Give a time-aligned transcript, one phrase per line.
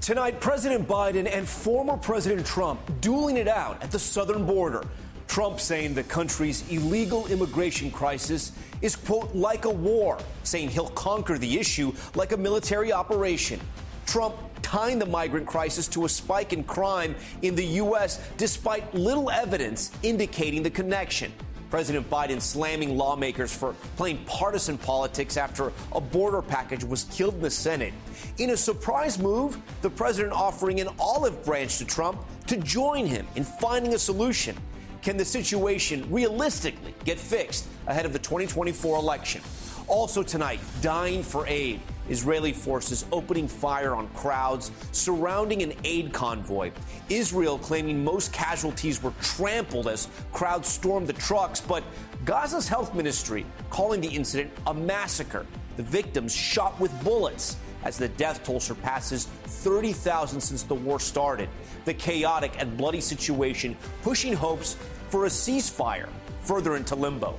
[0.00, 4.82] Tonight, President Biden and former President Trump dueling it out at the southern border.
[5.28, 11.36] Trump saying the country's illegal immigration crisis is, quote, like a war, saying he'll conquer
[11.36, 13.60] the issue like a military operation.
[14.06, 18.26] Trump tying the migrant crisis to a spike in crime in the U.S.
[18.38, 21.30] despite little evidence indicating the connection.
[21.70, 27.40] President Biden slamming lawmakers for playing partisan politics after a border package was killed in
[27.40, 27.94] the Senate.
[28.38, 33.26] In a surprise move, the president offering an olive branch to Trump to join him
[33.36, 34.56] in finding a solution.
[35.00, 39.40] Can the situation realistically get fixed ahead of the 2024 election?
[39.86, 41.80] Also tonight, dying for aid.
[42.10, 46.72] Israeli forces opening fire on crowds surrounding an aid convoy.
[47.08, 51.84] Israel claiming most casualties were trampled as crowds stormed the trucks, but
[52.24, 55.46] Gaza's health ministry calling the incident a massacre.
[55.76, 61.48] The victims shot with bullets as the death toll surpasses 30,000 since the war started.
[61.84, 64.76] The chaotic and bloody situation pushing hopes
[65.08, 66.08] for a ceasefire
[66.42, 67.38] further into limbo.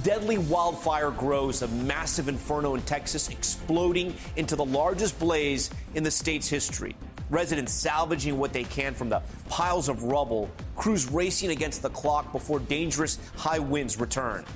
[0.00, 6.10] Deadly wildfire grows, a massive inferno in Texas exploding into the largest blaze in the
[6.10, 6.96] state's history.
[7.28, 12.32] Residents salvaging what they can from the piles of rubble, crews racing against the clock
[12.32, 14.46] before dangerous high winds return.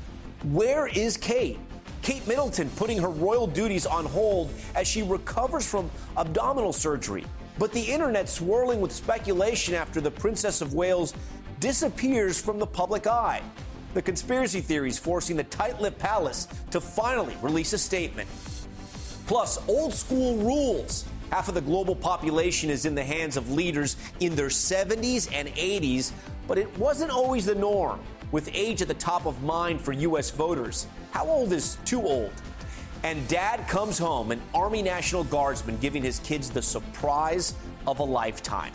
[0.45, 1.59] Where is Kate?
[2.01, 7.27] Kate Middleton putting her royal duties on hold as she recovers from abdominal surgery.
[7.59, 11.13] But the internet swirling with speculation after the Princess of Wales
[11.61, 13.43] disappears from the public eye
[13.97, 18.29] the conspiracy theories forcing the tight lipped palace to finally release a statement.
[19.27, 21.07] Plus, old school rules.
[21.31, 25.49] Half of the global population is in the hands of leaders in their 70s and
[25.49, 26.13] 80s,
[26.47, 27.99] but it wasn't always the norm,
[28.33, 30.31] with age at the top of mind for U.S.
[30.31, 30.87] voters.
[31.11, 32.33] How old is too old?
[33.03, 37.55] And dad comes home, an Army National Guardsman giving his kids the surprise
[37.87, 38.73] of a lifetime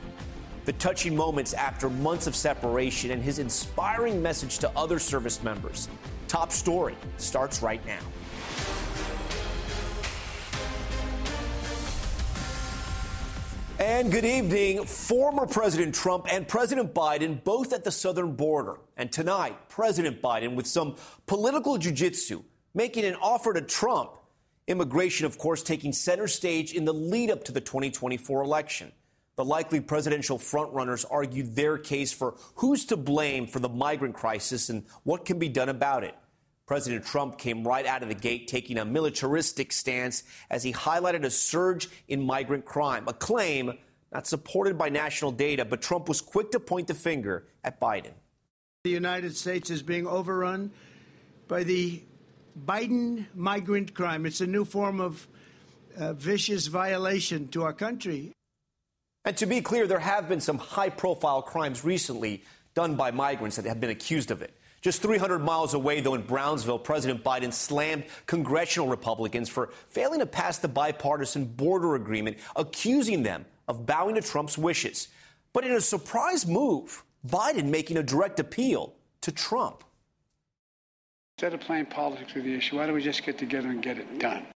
[0.66, 5.90] the touching moments after months of separation, and his inspiring message to other service members.
[6.28, 8.00] Top story starts right now.
[13.82, 14.86] And good evening.
[14.86, 18.78] Former President Trump and President Biden both at the southern border.
[18.96, 22.44] And tonight, President Biden with some political jujitsu
[22.76, 24.12] making an offer to Trump.
[24.68, 28.92] Immigration, of course, taking center stage in the lead up to the 2024 election.
[29.38, 34.70] The likely presidential frontrunners argued their case for who's to blame for the migrant crisis
[34.70, 36.16] and what can be done about it.
[36.68, 41.26] President Trump came right out of the gate taking a militaristic stance as he highlighted
[41.26, 43.78] a surge in migrant crime, a claim
[44.12, 48.12] not supported by national data, but Trump was quick to point the finger at Biden.
[48.84, 50.72] The United States is being overrun
[51.48, 52.02] by the
[52.66, 54.26] Biden migrant crime.
[54.26, 55.28] It's a new form of
[55.98, 58.34] uh, vicious violation to our country.
[59.24, 62.44] And to be clear, there have been some high profile crimes recently
[62.74, 64.58] done by migrants that have been accused of it.
[64.82, 70.26] Just 300 miles away, though, in Brownsville, President Biden slammed congressional Republicans for failing to
[70.26, 75.10] pass the bipartisan border agreement, accusing them of bowing to Trump's wishes.
[75.54, 79.84] But in a surprise move, Biden making a direct appeal to Trump.
[81.38, 84.00] Instead of playing politics with the issue, why don't we just get together and get
[84.00, 84.48] it done?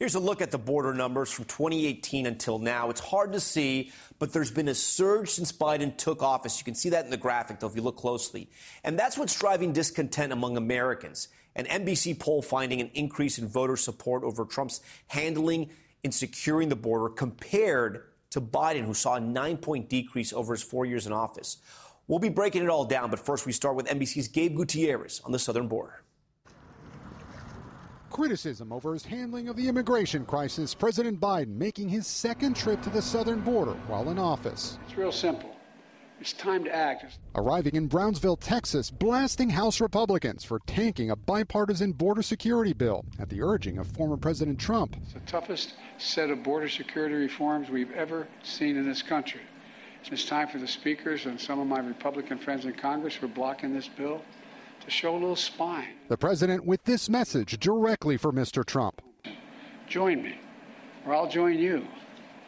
[0.00, 2.90] Here's a look at the border numbers from 2018 until now.
[2.90, 6.58] It's hard to see, but there's been a surge since Biden took office.
[6.58, 8.50] You can see that in the graphic, though, if you look closely.
[8.82, 11.28] And that's what's driving discontent among Americans.
[11.54, 15.70] An NBC poll finding an increase in voter support over Trump's handling
[16.02, 20.62] in securing the border compared to Biden, who saw a nine point decrease over his
[20.64, 21.58] four years in office.
[22.08, 25.30] We'll be breaking it all down, but first we start with NBC's Gabe Gutierrez on
[25.30, 26.03] the southern border
[28.14, 32.90] criticism over his handling of the immigration crisis, President Biden making his second trip to
[32.90, 34.78] the southern border while in office.
[34.86, 35.50] It's real simple.
[36.20, 37.18] It's time to act.
[37.34, 43.28] Arriving in Brownsville, Texas, blasting House Republicans for tanking a bipartisan border security bill at
[43.28, 44.96] the urging of former President Trump.
[45.02, 49.40] It's the toughest set of border security reforms we've ever seen in this country.
[50.04, 53.30] It's time for the speakers and some of my Republican friends in Congress who are
[53.30, 54.22] blocking this bill
[54.84, 55.94] to show a little spine.
[56.08, 58.64] The president with this message directly for Mr.
[58.64, 59.02] Trump.
[59.86, 60.38] Join me,
[61.06, 61.86] or I'll join you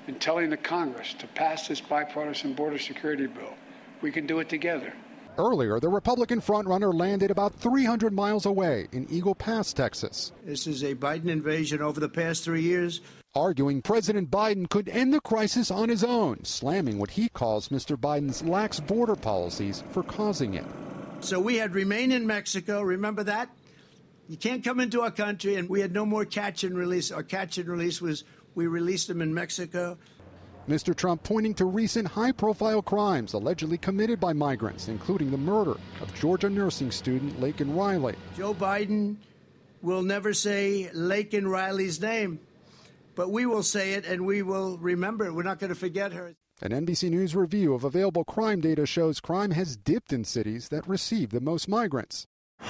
[0.06, 3.54] in telling the Congress to pass this bipartisan border security bill.
[4.02, 4.92] We can do it together.
[5.38, 10.32] Earlier, the Republican frontrunner landed about 300 miles away in Eagle Pass, Texas.
[10.44, 13.02] This is a Biden invasion over the past three years.
[13.34, 17.98] Arguing President Biden could end the crisis on his own, slamming what he calls Mr.
[17.98, 20.64] Biden's lax border policies for causing it.
[21.26, 22.82] So we had remain in Mexico.
[22.82, 23.50] Remember that?
[24.28, 27.10] You can't come into our country, and we had no more catch and release.
[27.10, 28.22] Our catch and release was
[28.54, 29.98] we released them in Mexico.
[30.68, 30.94] Mr.
[30.94, 36.14] Trump pointing to recent high profile crimes allegedly committed by migrants, including the murder of
[36.14, 38.14] Georgia nursing student Laken Riley.
[38.36, 39.16] Joe Biden
[39.82, 42.38] will never say Laken Riley's name,
[43.16, 45.32] but we will say it and we will remember it.
[45.32, 46.36] We're not going to forget her.
[46.62, 50.88] An NBC News review of available crime data shows crime has dipped in cities that
[50.88, 52.26] receive the most migrants.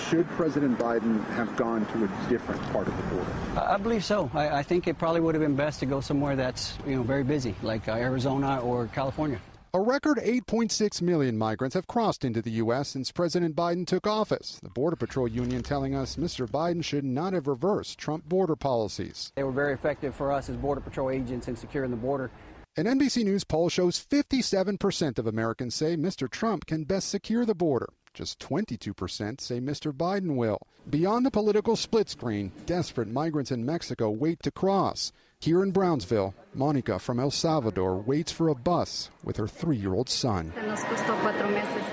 [0.09, 3.31] Should President Biden have gone to a different part of the border?
[3.55, 4.29] I believe so.
[4.35, 7.05] I, I think it probably would have been best to go somewhere that's you know
[7.05, 9.41] very busy, like uh, Arizona or California.
[9.73, 12.89] A record 8.6 million migrants have crossed into the U.S.
[12.89, 14.59] since President Biden took office.
[14.63, 16.49] The Border Patrol Union telling us Mr.
[16.49, 19.33] Biden should not have reversed Trump border policies.
[19.37, 22.31] They were very effective for us as Border Patrol agents in securing the border.
[22.79, 26.29] An NBC News poll shows 57% of Americans say Mr.
[26.29, 27.89] Trump can best secure the border.
[28.13, 29.93] Just 22% say Mr.
[29.93, 30.59] Biden will.
[30.91, 35.11] Beyond the political split screen, desperate migrants in Mexico wait to cross.
[35.41, 39.95] Here in Brownsville, Monica from El Salvador waits for a bus with her three year
[39.95, 40.53] old son.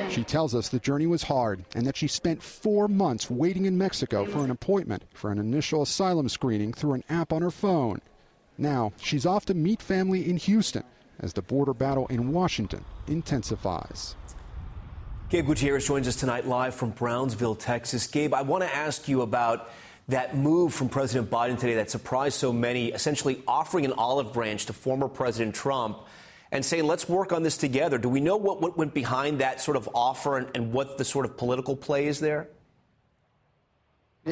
[0.10, 3.78] She tells us the journey was hard and that she spent four months waiting in
[3.78, 8.02] Mexico for an appointment for an initial asylum screening through an app on her phone.
[8.58, 10.84] Now, she's off to meet family in Houston
[11.20, 14.16] as the border battle in Washington intensifies.
[15.30, 18.06] Gabe Gutierrez joins us tonight live from Brownsville, Texas.
[18.06, 19.70] Gabe, I want to ask you about
[20.10, 24.66] that move from President Biden today that surprised so many, essentially offering an olive branch
[24.68, 26.00] to former President Trump
[26.52, 27.98] and saying, let's work on this together.
[27.98, 31.06] Do we know what, what went behind that sort of offer and, and what the
[31.06, 32.50] sort of political play is there?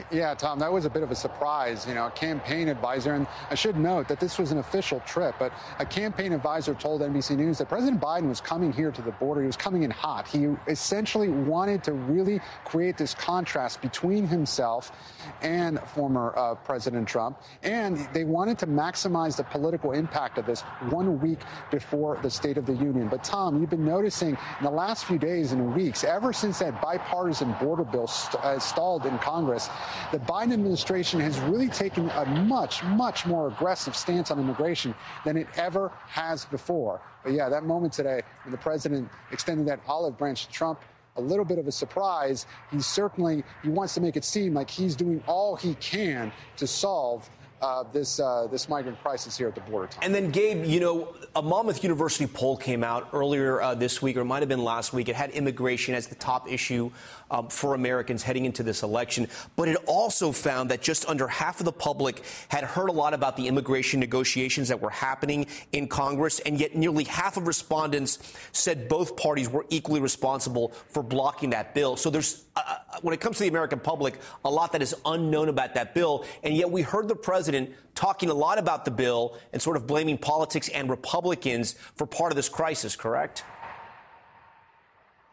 [0.09, 1.85] Yeah, Tom, that was a bit of a surprise.
[1.85, 5.35] You know, a campaign advisor, and I should note that this was an official trip,
[5.37, 9.11] but a campaign advisor told NBC News that President Biden was coming here to the
[9.11, 9.41] border.
[9.41, 10.29] He was coming in hot.
[10.29, 14.93] He essentially wanted to really create this contrast between himself
[15.41, 20.61] and former uh, President Trump, and they wanted to maximize the political impact of this
[20.89, 21.39] one week
[21.69, 23.09] before the State of the Union.
[23.09, 26.81] But, Tom, you've been noticing in the last few days and weeks, ever since that
[26.81, 29.67] bipartisan border bill st- uh, stalled in Congress,
[30.11, 34.93] the Biden administration has really taken a much, much more aggressive stance on immigration
[35.25, 37.01] than it ever has before.
[37.23, 40.79] But yeah, that moment today when the president extended that olive branch to Trump,
[41.17, 42.45] a little bit of a surprise.
[42.71, 46.67] He certainly he wants to make it seem like he's doing all he can to
[46.67, 47.29] solve
[47.61, 49.89] uh, this uh, this migrant crisis here at the border.
[50.01, 54.17] And then, Gabe, you know, a Monmouth University poll came out earlier uh, this week,
[54.17, 55.09] or it might have been last week.
[55.09, 56.91] It had immigration as the top issue
[57.29, 61.59] um, for Americans heading into this election, but it also found that just under half
[61.59, 65.87] of the public had heard a lot about the immigration negotiations that were happening in
[65.87, 68.19] Congress, and yet nearly half of respondents
[68.51, 71.95] said both parties were equally responsible for blocking that bill.
[71.95, 74.95] So there's, uh, uh when it comes to the American public, a lot that is
[75.05, 78.85] unknown about that bill, and yet we heard the president president talking a lot about
[78.85, 83.43] the bill and sort of blaming politics and Republicans for part of this crisis, correct?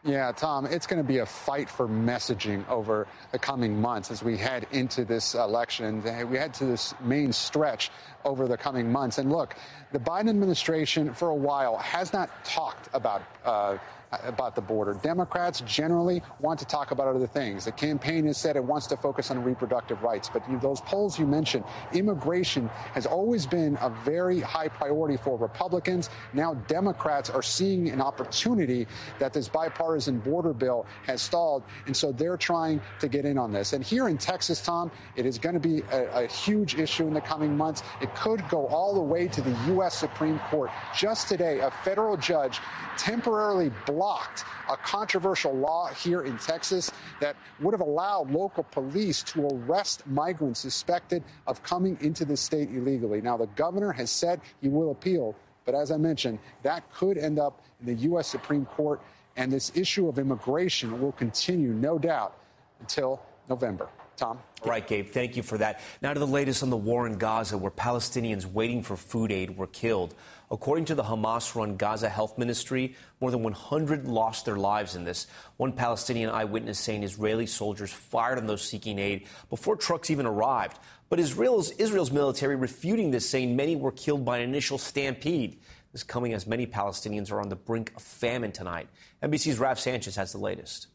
[0.03, 4.23] Yeah, Tom, it's going to be a fight for messaging over the coming months as
[4.23, 6.01] we head into this election.
[6.29, 7.91] We head to this main stretch
[8.25, 9.17] over the coming months.
[9.17, 9.55] And look,
[9.91, 13.23] the Biden administration for a while has not talked about.
[13.45, 13.77] Uh,
[14.23, 14.93] about the border.
[15.03, 17.65] Democrats generally want to talk about other things.
[17.65, 21.27] The campaign has said it wants to focus on reproductive rights, but those polls you
[21.27, 21.63] mentioned,
[21.93, 26.09] immigration has always been a very high priority for Republicans.
[26.33, 28.87] Now Democrats are seeing an opportunity
[29.19, 33.51] that this bipartisan border bill has stalled, and so they're trying to get in on
[33.51, 33.73] this.
[33.73, 37.13] And here in Texas, Tom, it is going to be a, a huge issue in
[37.13, 37.83] the coming months.
[38.01, 39.97] It could go all the way to the U.S.
[39.97, 40.69] Supreme Court.
[40.95, 42.59] Just today, a federal judge
[42.97, 49.47] temporarily blocked a controversial law here in Texas that would have allowed local police to
[49.47, 53.21] arrest migrants suspected of coming into the state illegally.
[53.21, 55.35] Now, the governor has said he will appeal,
[55.65, 58.27] but as I mentioned, that could end up in the U.S.
[58.27, 59.01] Supreme Court,
[59.37, 62.35] and this issue of immigration will continue, no doubt,
[62.81, 63.87] until November.
[64.19, 64.39] Tom?
[64.65, 65.07] Right, Gabe.
[65.07, 65.79] Thank you for that.
[66.01, 69.57] Now to the latest on the war in Gaza, where Palestinians waiting for food aid
[69.57, 70.13] were killed.
[70.51, 75.05] According to the Hamas run Gaza Health Ministry, more than 100 lost their lives in
[75.05, 75.27] this.
[75.57, 80.79] One Palestinian eyewitness saying Israeli soldiers fired on those seeking aid before trucks even arrived.
[81.09, 85.59] But Israel's, Israel's military refuting this, saying many were killed by an initial stampede.
[85.93, 88.89] This coming as many Palestinians are on the brink of famine tonight.
[89.23, 90.87] NBC's Raf Sanchez has the latest.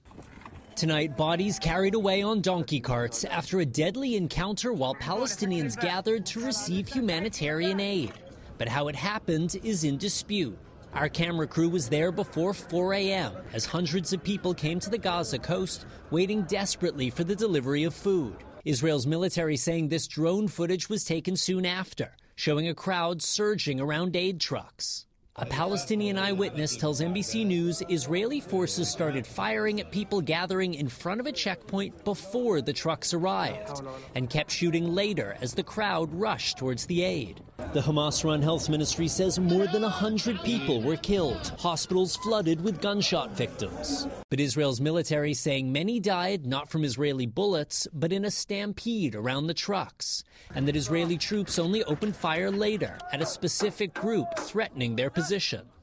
[0.76, 6.40] Tonight, bodies carried away on donkey carts after a deadly encounter while Palestinians gathered to
[6.44, 8.12] receive humanitarian aid
[8.58, 10.58] but how it happened is in dispute.
[10.92, 13.32] Our camera crew was there before 4 a.m.
[13.52, 17.94] as hundreds of people came to the Gaza coast, waiting desperately for the delivery of
[17.94, 18.36] food.
[18.64, 24.14] Israel's military saying this drone footage was taken soon after, showing a crowd surging around
[24.14, 25.06] aid trucks.
[25.36, 31.18] A Palestinian eyewitness tells NBC News Israeli forces started firing at people gathering in front
[31.18, 33.82] of a checkpoint before the trucks arrived
[34.14, 37.42] and kept shooting later as the crowd rushed towards the aid.
[37.72, 42.80] The Hamas run health ministry says more than 100 people were killed, hospitals flooded with
[42.80, 44.06] gunshot victims.
[44.30, 49.48] But Israel's military saying many died not from Israeli bullets, but in a stampede around
[49.48, 50.22] the trucks,
[50.54, 55.23] and that Israeli troops only opened fire later at a specific group threatening their position.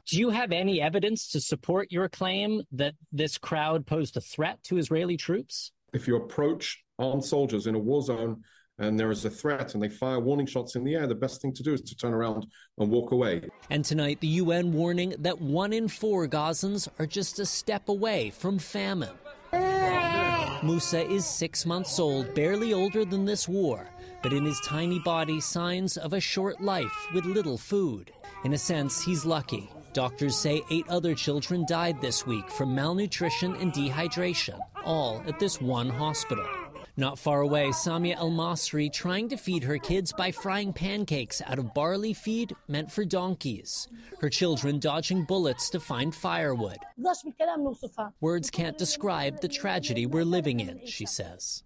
[0.07, 4.61] Do you have any evidence to support your claim that this crowd posed a threat
[4.63, 5.71] to Israeli troops?
[5.93, 8.43] If you approach armed soldiers in a war zone
[8.77, 11.41] and there is a threat and they fire warning shots in the air, the best
[11.41, 12.45] thing to do is to turn around
[12.77, 13.41] and walk away.
[13.69, 18.31] And tonight, the UN warning that one in four Gazans are just a step away
[18.31, 19.09] from famine.
[20.63, 23.87] Musa is six months old, barely older than this war,
[24.21, 28.11] but in his tiny body, signs of a short life with little food.
[28.43, 29.69] In a sense, he's lucky.
[29.93, 35.59] Doctors say eight other children died this week from malnutrition and dehydration, all at this
[35.59, 36.47] one hospital.
[36.97, 41.57] Not far away, Samia El Masri trying to feed her kids by frying pancakes out
[41.57, 43.87] of barley feed meant for donkeys.
[44.19, 46.77] Her children dodging bullets to find firewood.
[48.19, 51.63] Words can't describe the tragedy we're living in, she says.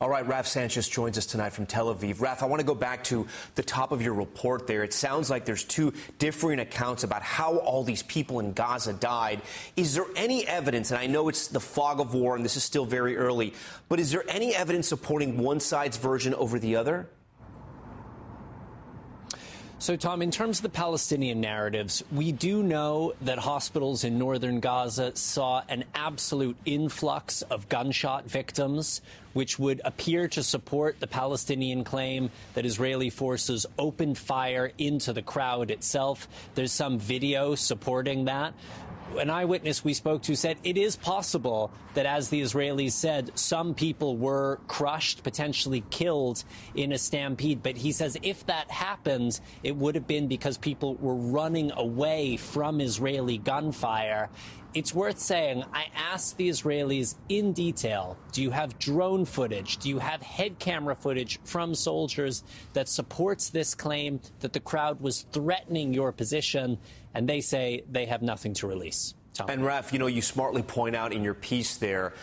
[0.00, 2.20] All right, Raf Sanchez joins us tonight from Tel Aviv.
[2.20, 3.26] Raf, I want to go back to
[3.56, 4.84] the top of your report there.
[4.84, 9.42] It sounds like there's two differing accounts about how all these people in Gaza died.
[9.74, 12.62] Is there any evidence, and I know it's the fog of war and this is
[12.62, 13.54] still very early,
[13.88, 17.08] but is there any evidence supporting one side's version over the other?
[19.80, 24.58] So, Tom, in terms of the Palestinian narratives, we do know that hospitals in northern
[24.58, 29.02] Gaza saw an absolute influx of gunshot victims,
[29.34, 35.22] which would appear to support the Palestinian claim that Israeli forces opened fire into the
[35.22, 36.26] crowd itself.
[36.56, 38.54] There's some video supporting that
[39.16, 43.74] an eyewitness we spoke to said it is possible that, as the Israelis said, some
[43.74, 47.62] people were crushed, potentially killed in a stampede.
[47.62, 52.36] But he says if that happened, it would have been because people were running away
[52.36, 54.28] from Israeli gunfire.
[54.78, 59.78] It's worth saying, I asked the Israelis in detail do you have drone footage?
[59.78, 62.44] Do you have head camera footage from soldiers
[62.74, 66.78] that supports this claim that the crowd was threatening your position?
[67.12, 69.14] And they say they have nothing to release.
[69.34, 69.50] Tom.
[69.50, 72.14] And Raf, you know, you smartly point out in your piece there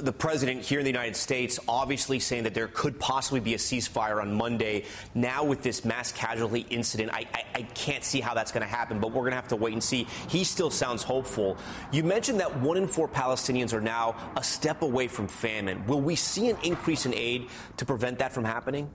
[0.00, 3.58] the president here in the United States obviously saying that there could possibly be a
[3.58, 4.84] ceasefire on Monday.
[5.14, 8.68] Now, with this mass casualty incident, I, I, I can't see how that's going to
[8.68, 10.06] happen, but we're going to have to wait and see.
[10.28, 11.56] He still sounds hopeful.
[11.92, 15.86] You mentioned that one in four Palestinians are now a step away from famine.
[15.86, 18.90] Will we see an increase in aid to prevent that from happening?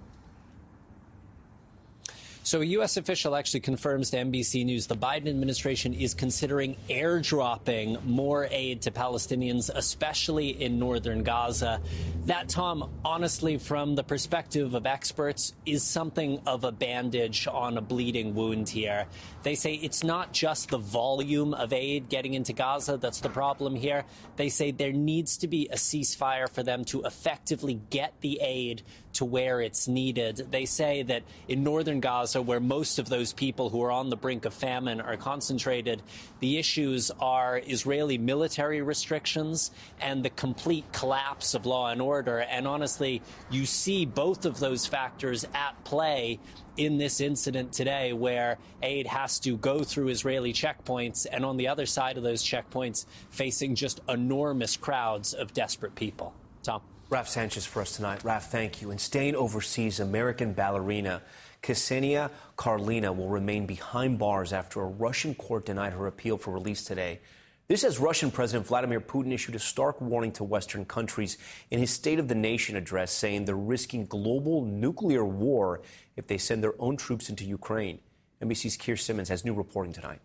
[2.44, 2.98] So, a U.S.
[2.98, 8.92] official actually confirms to NBC News the Biden administration is considering airdropping more aid to
[8.92, 11.80] Palestinians, especially in northern Gaza.
[12.26, 17.82] That, Tom, honestly, from the perspective of experts, is something of a bandage on a
[17.82, 19.06] bleeding wound here.
[19.44, 23.76] They say it's not just the volume of aid getting into Gaza that's the problem
[23.76, 24.04] here.
[24.38, 28.82] They say there needs to be a ceasefire for them to effectively get the aid
[29.14, 30.48] to where it's needed.
[30.52, 34.16] They say that in northern Gaza, where most of those people who are on the
[34.16, 36.02] brink of famine are concentrated,
[36.40, 42.40] the issues are Israeli military restrictions and the complete collapse of law and order.
[42.40, 46.40] And honestly, you see both of those factors at play
[46.78, 51.68] in this incident today where aid has to go through Israeli checkpoints and on the
[51.68, 56.34] other side of those checkpoints facing just enormous crowds of desperate people.
[56.64, 56.82] Tom.
[57.12, 58.24] Raf Sanchez for us tonight.
[58.24, 58.90] Raf, thank you.
[58.90, 61.22] And staying overseas, American ballerina
[61.62, 66.86] Ksenia Karelina will remain behind bars after a Russian court denied her appeal for release
[66.86, 67.20] today.
[67.68, 71.38] This as Russian President Vladimir Putin issued a stark warning to Western countries
[71.70, 75.82] in his State of the Nation address, saying they're risking global nuclear war
[76.16, 78.00] if they send their own troops into Ukraine.
[78.42, 80.22] NBC's Keir Simmons has new reporting tonight.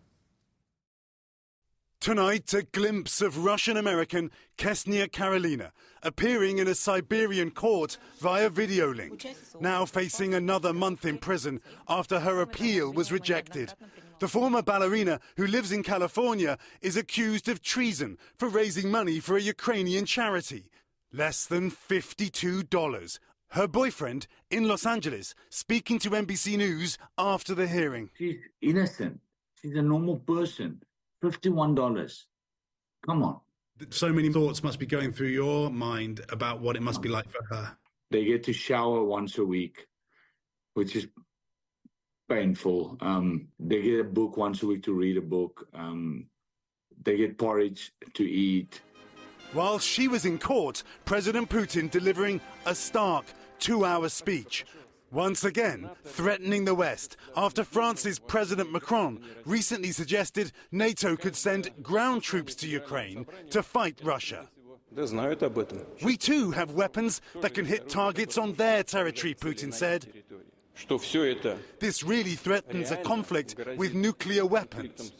[2.07, 5.73] Tonight, a glimpse of Russian American Ksenia Karelina
[6.05, 9.27] appearing in a Siberian court via video link,
[9.59, 13.75] now facing another month in prison after her appeal was rejected.
[14.21, 19.37] The former ballerina, who lives in California, is accused of treason for raising money for
[19.37, 20.71] a Ukrainian charity.
[21.13, 23.19] Less than $52.
[23.49, 28.11] Her boyfriend in Los Angeles speaking to NBC News after the hearing.
[28.17, 29.19] She's innocent.
[29.61, 30.83] She's a normal person.
[31.23, 32.25] $51.
[33.05, 33.41] Come on.
[33.91, 37.31] So many thoughts must be going through your mind about what it must be like
[37.31, 37.77] for her.
[38.11, 39.87] They get to shower once a week,
[40.75, 41.09] which is
[42.29, 42.97] painful.
[43.01, 45.69] Um, they get a book once a week to read a book.
[45.75, 46.29] Um,
[47.03, 48.81] they get porridge to eat.
[49.53, 53.27] While she was in court, President Putin delivering a stark
[53.59, 54.67] two hour speech.
[55.13, 62.23] Once again, threatening the West after France's President Macron recently suggested NATO could send ground
[62.23, 64.49] troops to Ukraine to fight Russia.
[66.03, 70.13] We too have weapons that can hit targets on their territory, Putin said.
[71.79, 75.13] This really threatens a conflict with nuclear weapons.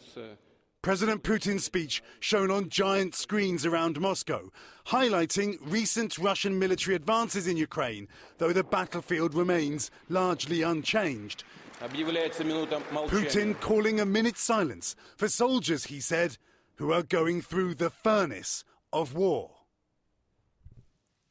[0.87, 4.53] President Putin's speech shown on giant screens around Moscow,
[4.85, 11.43] highlighting recent Russian military advances in Ukraine, though the battlefield remains largely unchanged.
[11.81, 16.37] Putin calling a minute's silence for soldiers, he said,
[16.75, 18.63] who are going through the furnace
[18.93, 19.56] of war.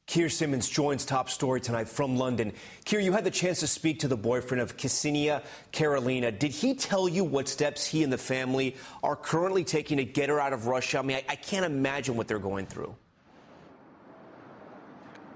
[0.06, 2.52] Keir Simmons joins top story tonight from London.
[2.84, 6.30] Keir, you had the chance to speak to the boyfriend of Ksenia Karelina.
[6.30, 10.28] Did he tell you what steps he and the family are currently taking to get
[10.28, 11.00] her out of Russia?
[11.00, 12.94] I mean, I, I can't imagine what they're going through.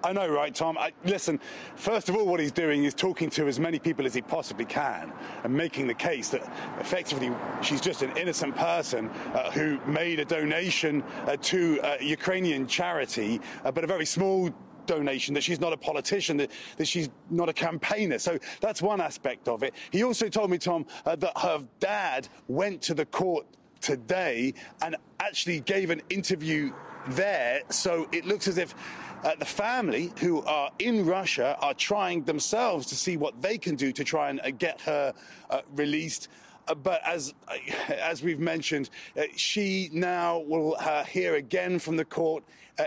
[0.03, 0.79] I know, right, Tom?
[0.79, 1.39] I, listen,
[1.77, 4.65] first of all, what he's doing is talking to as many people as he possibly
[4.65, 5.13] can
[5.45, 6.43] and making the case that
[6.79, 7.31] effectively
[7.63, 13.41] she's just an innocent person uh, who made a donation uh, to a Ukrainian charity,
[13.65, 14.51] uh, but a very small
[14.87, 18.19] donation, that she's not a politician, that, that, she's not a campaigner.
[18.19, 19.75] So that's one aspect of it.
[19.91, 23.47] He also told me, Tom, uh, that her dad went to the court
[23.81, 26.73] today and actually gave an interview
[27.09, 27.63] there.
[27.71, 28.75] So it looks as if
[29.25, 33.77] uh, the family who are in Russia are trying themselves to see what they can
[33.77, 35.13] do to try and uh, get her
[35.51, 36.29] uh, released.
[36.69, 37.55] Uh, but as uh,
[37.93, 40.77] as we've mentioned, uh, she now will
[41.09, 42.45] hear again from the court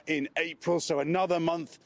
[0.07, 1.77] in April, so another month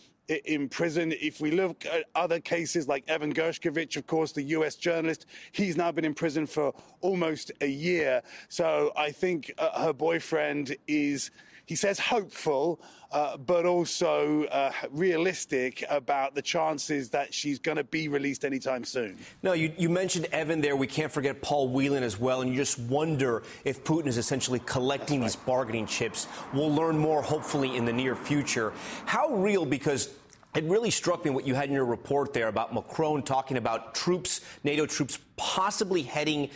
[0.45, 1.13] in prison.
[1.19, 5.77] If we look at other cases like Evan Gershkovich, of course, the US journalist, he's
[5.77, 8.21] now been in prison for almost a year.
[8.49, 11.31] So I think uh, her boyfriend is
[11.67, 17.83] he says hopeful, uh, but also uh, realistic about the chances that she's going to
[17.83, 19.17] be released anytime soon.
[19.43, 20.77] No, you, you, mentioned Evan there.
[20.77, 22.41] We can't forget Paul Whelan as well.
[22.41, 26.27] And you just wonder if Putin is essentially collecting these bargaining chips.
[26.53, 28.71] We'll learn more, hopefully, in the near future.
[29.05, 30.11] How real, because
[30.55, 33.93] it really struck me what you had in your report there about Macron talking about
[33.93, 36.49] troops, NATO troops, possibly heading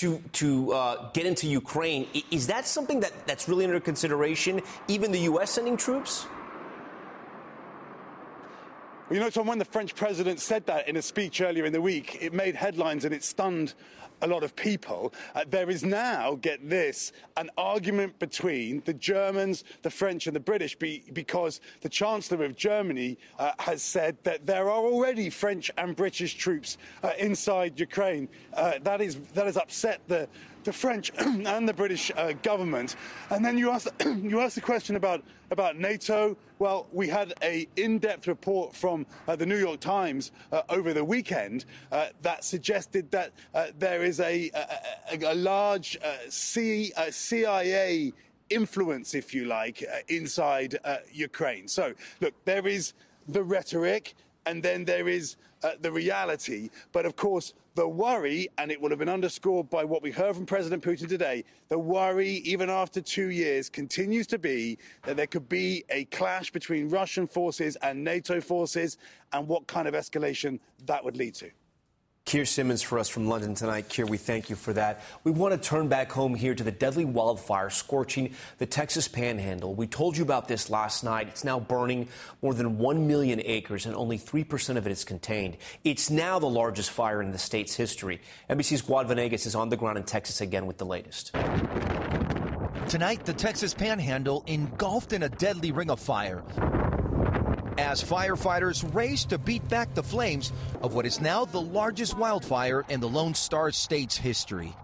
[0.00, 2.06] to to uh, get into Ukraine.
[2.30, 4.62] Is that something that, that's really under consideration?
[4.88, 5.50] Even the U.S.
[5.50, 6.26] sending troops?
[9.08, 11.72] Well, you know, Tom, when the French president said that in a speech earlier in
[11.72, 13.74] the week, it made headlines and it stunned
[14.22, 15.12] a lot of people.
[15.34, 20.40] Uh, there is now, get this, an argument between the Germans, the French, and the
[20.40, 25.70] British be, because the Chancellor of Germany uh, has said that there are already French
[25.76, 28.28] and British troops uh, inside Ukraine.
[28.54, 30.28] Uh, that, is, that has upset the,
[30.66, 32.96] the French and the British uh, government.
[33.30, 36.36] And then you asked, you asked the question about, about NATO.
[36.58, 41.04] Well, we had a in-depth report from uh, the New York Times uh, over the
[41.04, 44.50] weekend uh, that suggested that uh, there is a,
[45.10, 48.12] a, a large uh, C, CIA
[48.50, 50.78] influence, if you like, inside
[51.12, 51.66] Ukraine.
[51.66, 52.92] So, look, there is
[53.28, 54.14] the rhetoric,
[54.46, 56.70] and then there is uh, the reality.
[56.92, 60.34] But of course, the worry, and it will have been underscored by what we heard
[60.34, 65.26] from President Putin today, the worry, even after two years, continues to be that there
[65.26, 68.96] could be a clash between Russian forces and NATO forces,
[69.32, 71.50] and what kind of escalation that would lead to.
[72.26, 73.88] Keir Simmons for us from London tonight.
[73.88, 75.04] Keir, we thank you for that.
[75.22, 79.74] We want to turn back home here to the deadly wildfire scorching the Texas panhandle.
[79.74, 81.28] We told you about this last night.
[81.28, 82.08] It's now burning
[82.42, 85.56] more than 1 million acres, and only 3% of it is contained.
[85.84, 88.20] It's now the largest fire in the state's history.
[88.50, 91.32] NBC's Guad Venegas is on the ground in Texas again with the latest.
[92.88, 96.42] Tonight, the Texas panhandle engulfed in a deadly ring of fire
[97.78, 102.84] as firefighters race to beat back the flames of what is now the largest wildfire
[102.88, 104.74] in the Lone Star State's history.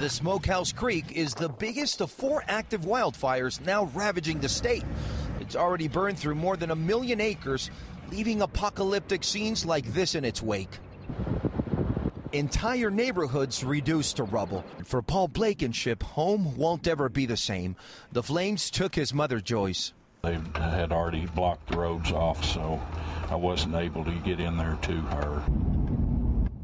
[0.00, 4.84] The Smokehouse Creek is the biggest of four active wildfires now ravaging the state.
[5.40, 7.70] It's already burned through more than a million acres,
[8.10, 10.78] leaving apocalyptic scenes like this in its wake.
[12.32, 14.64] Entire neighborhoods reduced to rubble.
[14.84, 17.76] For Paul Blankenship, home won't ever be the same.
[18.12, 19.92] The flames took his mother, Joyce.
[20.26, 22.82] They had already blocked the roads off, so
[23.30, 25.42] I wasn't able to get in there to her.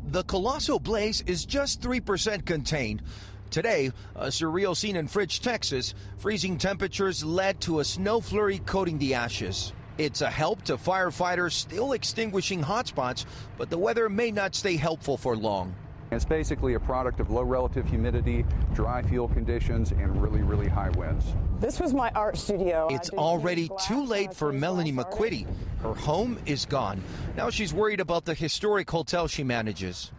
[0.08, 3.02] The colossal blaze is just 3% contained.
[3.50, 5.94] Today, a surreal scene in Fritch, Texas.
[6.18, 9.72] Freezing temperatures led to a snow flurry coating the ashes.
[9.96, 15.16] It's a help to firefighters still extinguishing hotspots, but the weather may not stay helpful
[15.16, 15.76] for long.
[16.12, 18.44] It's basically a product of low relative humidity,
[18.74, 21.24] dry fuel conditions, and really, really high winds.
[21.58, 22.86] This was my art studio.
[22.90, 25.46] It's already too late for Melanie McQuitty.
[25.80, 27.02] Her home is gone.
[27.34, 30.12] Now she's worried about the historic hotel she manages.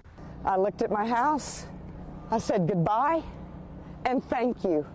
[0.43, 1.67] I looked at my house.
[2.31, 3.21] I said goodbye
[4.05, 4.85] and thank you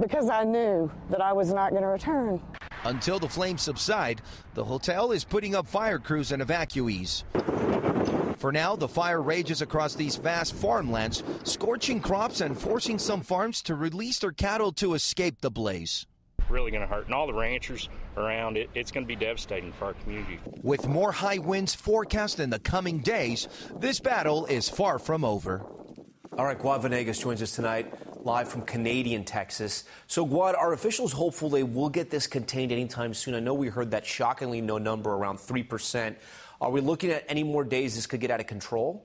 [0.00, 2.40] because I knew that I was not going to return.
[2.84, 4.22] Until the flames subside,
[4.54, 7.24] the hotel is putting up fire crews and evacuees.
[8.42, 13.62] For now, the fire rages across these vast farmlands, scorching crops and forcing some farms
[13.62, 16.06] to release their cattle to escape the blaze.
[16.48, 17.04] Really going to hurt.
[17.04, 20.40] And all the ranchers around it, it's going to be devastating for our community.
[20.60, 23.46] With more high winds forecast in the coming days,
[23.78, 25.64] this battle is far from over.
[26.36, 29.84] All right, Guad Venegas joins us tonight live from Canadian Texas.
[30.06, 33.34] So, Guad, are officials hopeful they will get this contained anytime soon?
[33.34, 36.16] I know we heard that shockingly no number, around 3%.
[36.62, 39.04] Are we looking at any more days this could get out of control?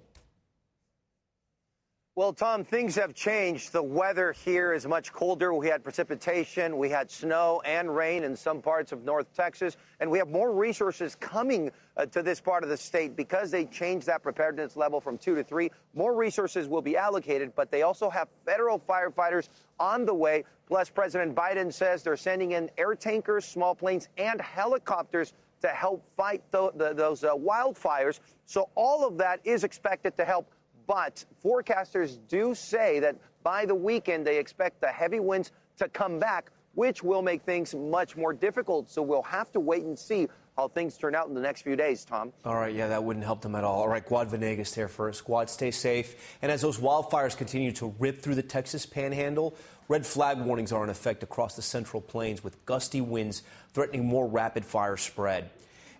[2.15, 3.73] Well, Tom, things have changed.
[3.73, 5.51] The weather here is much colder.
[5.55, 10.11] We had precipitation, we had snow and rain in some parts of North Texas, and
[10.11, 14.05] we have more resources coming uh, to this part of the state because they changed
[14.05, 15.71] that preparedness level from two to three.
[15.95, 20.43] More resources will be allocated, but they also have federal firefighters on the way.
[20.67, 26.03] Plus, President Biden says they're sending in air tankers, small planes, and helicopters to help
[26.15, 28.19] fight the, the, those uh, wildfires.
[28.45, 30.51] So all of that is expected to help
[30.87, 36.17] but forecasters do say that by the weekend, they expect the heavy winds to come
[36.17, 38.89] back, which will make things much more difficult.
[38.89, 41.75] So we'll have to wait and see how things turn out in the next few
[41.75, 42.33] days, Tom.
[42.43, 43.81] All right, yeah, that wouldn't help them at all.
[43.81, 45.23] All right, Guad Venegas there for first.
[45.23, 46.35] Guad, stay safe.
[46.41, 49.55] And as those wildfires continue to rip through the Texas panhandle,
[49.87, 53.43] red flag warnings are in effect across the central plains with gusty winds
[53.73, 55.51] threatening more rapid fire spread.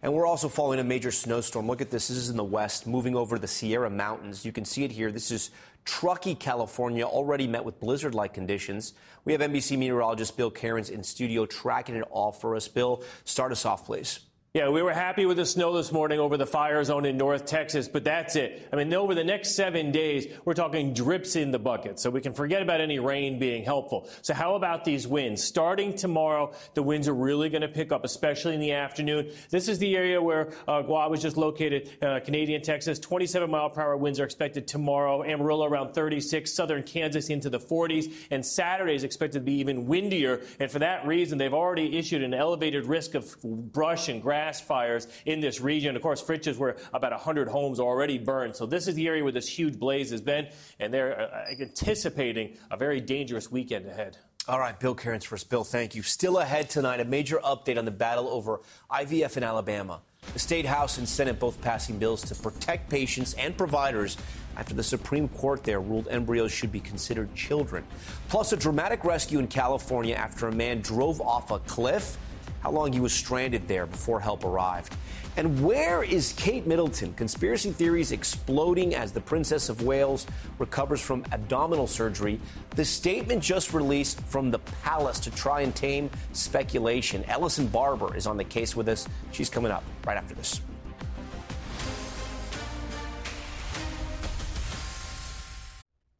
[0.01, 1.67] And we're also following a major snowstorm.
[1.67, 2.07] Look at this.
[2.07, 4.43] This is in the west, moving over the Sierra Mountains.
[4.43, 5.11] You can see it here.
[5.11, 5.51] This is
[5.85, 8.93] Truckee, California, already met with blizzard like conditions.
[9.25, 12.67] We have NBC meteorologist Bill Karins in studio tracking it all for us.
[12.67, 14.19] Bill, start us off, please.
[14.57, 17.45] Yeah, we were happy with the snow this morning over the fire zone in North
[17.45, 18.67] Texas, but that's it.
[18.73, 22.21] I mean, over the next seven days, we're talking drips in the bucket, so we
[22.21, 24.09] can forget about any rain being helpful.
[24.23, 25.43] So, how about these winds?
[25.43, 29.29] Starting tomorrow, the winds are really going to pick up, especially in the afternoon.
[29.51, 32.97] This is the area where uh, Guad was just located, uh, Canadian Texas.
[32.97, 35.23] 27 mile per hour winds are expected tomorrow.
[35.23, 39.85] Amarillo around 36, southern Kansas into the 40s, and Saturday is expected to be even
[39.85, 40.41] windier.
[40.59, 45.07] And for that reason, they've already issued an elevated risk of brush and grass fires
[45.25, 45.95] in this region.
[45.95, 48.55] Of course, Fritches where about 100 homes already burned.
[48.55, 50.47] So this is the area where this huge blaze has been,
[50.79, 54.17] and they're uh, anticipating a very dangerous weekend ahead.
[54.47, 55.49] All right, Bill Karins first.
[55.49, 56.01] Bill, thank you.
[56.01, 59.99] Still ahead tonight, a major update on the battle over IVF in Alabama.
[60.33, 64.15] The State House and Senate both passing bills to protect patients and providers
[64.55, 67.83] after the Supreme Court there ruled embryos should be considered children.
[68.29, 72.17] Plus, a dramatic rescue in California after a man drove off a cliff
[72.61, 74.95] how long he was stranded there before help arrived.
[75.37, 77.13] And where is Kate Middleton?
[77.13, 80.25] Conspiracy theories exploding as the Princess of Wales
[80.57, 82.39] recovers from abdominal surgery.
[82.71, 87.23] The statement just released from the palace to try and tame speculation.
[87.25, 89.07] Ellison Barber is on the case with us.
[89.31, 90.59] She's coming up right after this.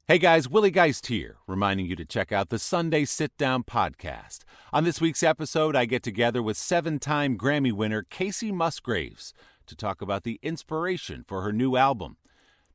[0.09, 4.45] Hey guys, Willie Geist here, reminding you to check out the Sunday Sit Down podcast.
[4.71, 9.33] On this week's episode, I get together with seven time Grammy winner Kacey Musgraves
[9.65, 12.15] to talk about the inspiration for her new album,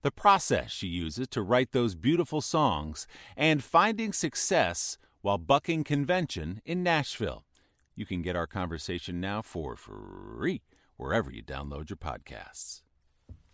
[0.02, 6.60] the process she uses to write those beautiful songs, and finding success while bucking convention
[6.66, 7.46] in Nashville.
[7.96, 10.60] You can get our conversation now for free
[10.98, 12.82] wherever you download your podcasts.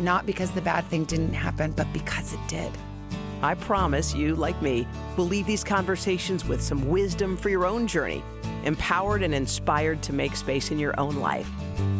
[0.00, 2.70] not because the bad thing didn't happen, but because it did.
[3.42, 7.86] I promise you, like me, will leave these conversations with some wisdom for your own
[7.86, 8.22] journey,
[8.64, 11.48] empowered and inspired to make space in your own life.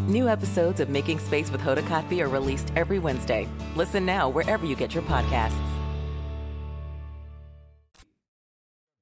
[0.09, 3.47] New episodes of Making Space with Hoda Kotb are released every Wednesday.
[3.77, 5.53] Listen now wherever you get your podcasts.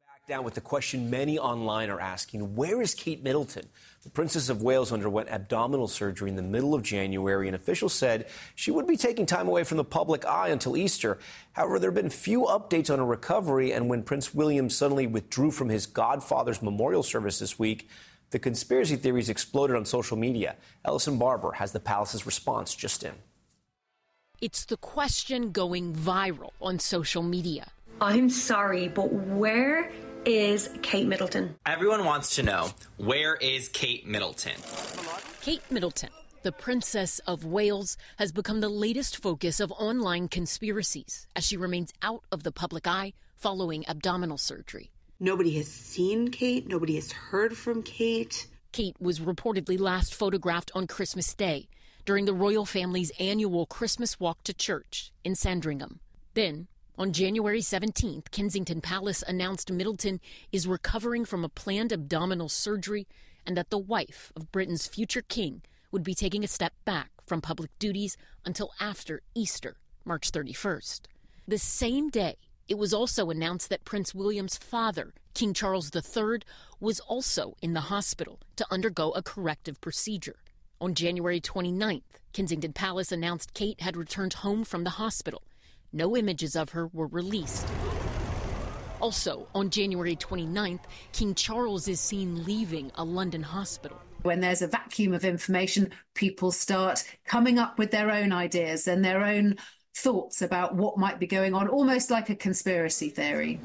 [0.06, 3.68] Back down with the question many online are asking where is Kate Middleton?
[4.06, 8.28] The Princess of Wales underwent abdominal surgery in the middle of January, and officials said
[8.54, 11.18] she would be taking time away from the public eye until Easter.
[11.54, 15.50] However, there have been few updates on her recovery, and when Prince William suddenly withdrew
[15.50, 17.88] from his godfather's memorial service this week,
[18.30, 20.54] the conspiracy theories exploded on social media.
[20.84, 23.14] Ellison Barber has the palace's response just in.
[24.40, 27.72] It's the question going viral on social media.
[28.00, 29.90] I'm sorry, but where
[30.26, 31.54] is Kate Middleton?
[31.64, 34.56] Everyone wants to know where is Kate Middleton?
[35.40, 36.10] Kate Middleton,
[36.42, 41.92] the Princess of Wales, has become the latest focus of online conspiracies as she remains
[42.02, 44.90] out of the public eye following abdominal surgery.
[45.20, 48.48] Nobody has seen Kate, nobody has heard from Kate.
[48.72, 51.68] Kate was reportedly last photographed on Christmas Day
[52.04, 56.00] during the royal family's annual Christmas walk to church in Sandringham.
[56.34, 56.66] Then,
[56.98, 60.18] on January 17th, Kensington Palace announced Middleton
[60.50, 63.06] is recovering from a planned abdominal surgery
[63.46, 65.60] and that the wife of Britain's future king
[65.92, 71.02] would be taking a step back from public duties until after Easter, March 31st.
[71.46, 76.40] The same day, it was also announced that Prince William's father, King Charles III,
[76.80, 80.36] was also in the hospital to undergo a corrective procedure.
[80.80, 85.42] On January 29th, Kensington Palace announced Kate had returned home from the hospital
[85.96, 87.66] no images of her were released.
[89.00, 90.80] Also, on January 29th,
[91.12, 93.98] King Charles is seen leaving a London hospital.
[94.22, 99.04] When there's a vacuum of information, people start coming up with their own ideas and
[99.04, 99.56] their own
[99.96, 103.58] thoughts about what might be going on, almost like a conspiracy theory.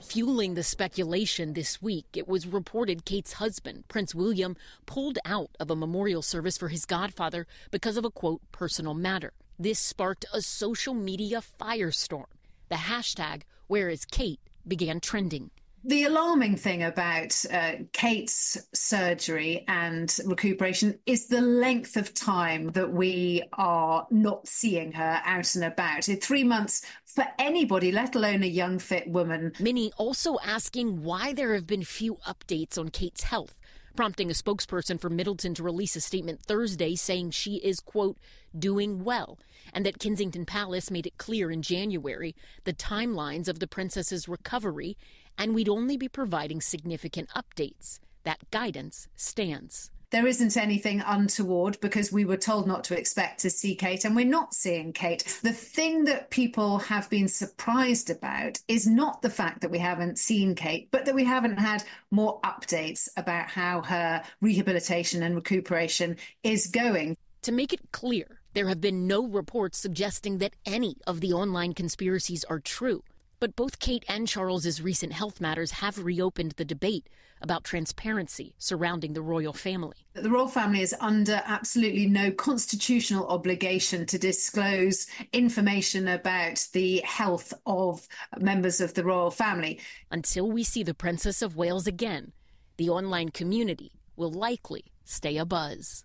[0.00, 5.70] Fueling the speculation this week, it was reported Kate's husband, Prince William, pulled out of
[5.70, 9.32] a memorial service for his godfather because of a quote, personal matter.
[9.62, 12.24] This sparked a social media firestorm.
[12.70, 15.50] The hashtag Where is Kate began trending.
[15.84, 22.90] The alarming thing about uh, Kate's surgery and recuperation is the length of time that
[22.90, 26.08] we are not seeing her out and about.
[26.08, 29.52] In three months for anybody, let alone a young, fit woman.
[29.60, 33.60] Minnie also asking why there have been few updates on Kate's health
[33.96, 38.16] prompting a spokesperson for Middleton to release a statement Thursday saying she is, quote,
[38.58, 39.38] doing well,
[39.72, 44.96] and that Kensington Palace made it clear in January the timelines of the princess's recovery,
[45.38, 48.00] and we'd only be providing significant updates.
[48.24, 53.50] That guidance stands there isn't anything untoward because we were told not to expect to
[53.50, 55.24] see Kate, and we're not seeing Kate.
[55.42, 60.18] The thing that people have been surprised about is not the fact that we haven't
[60.18, 66.16] seen Kate, but that we haven't had more updates about how her rehabilitation and recuperation
[66.42, 67.16] is going.
[67.42, 71.72] To make it clear, there have been no reports suggesting that any of the online
[71.72, 73.02] conspiracies are true.
[73.38, 77.08] But both Kate and Charles's recent health matters have reopened the debate
[77.40, 79.96] about transparency surrounding the royal family.
[80.12, 87.54] The royal family is under absolutely no constitutional obligation to disclose information about the health
[87.64, 88.06] of
[88.38, 89.80] members of the royal family.
[90.10, 92.32] Until we see the Princess of Wales again,
[92.76, 96.04] the online community will likely stay abuzz.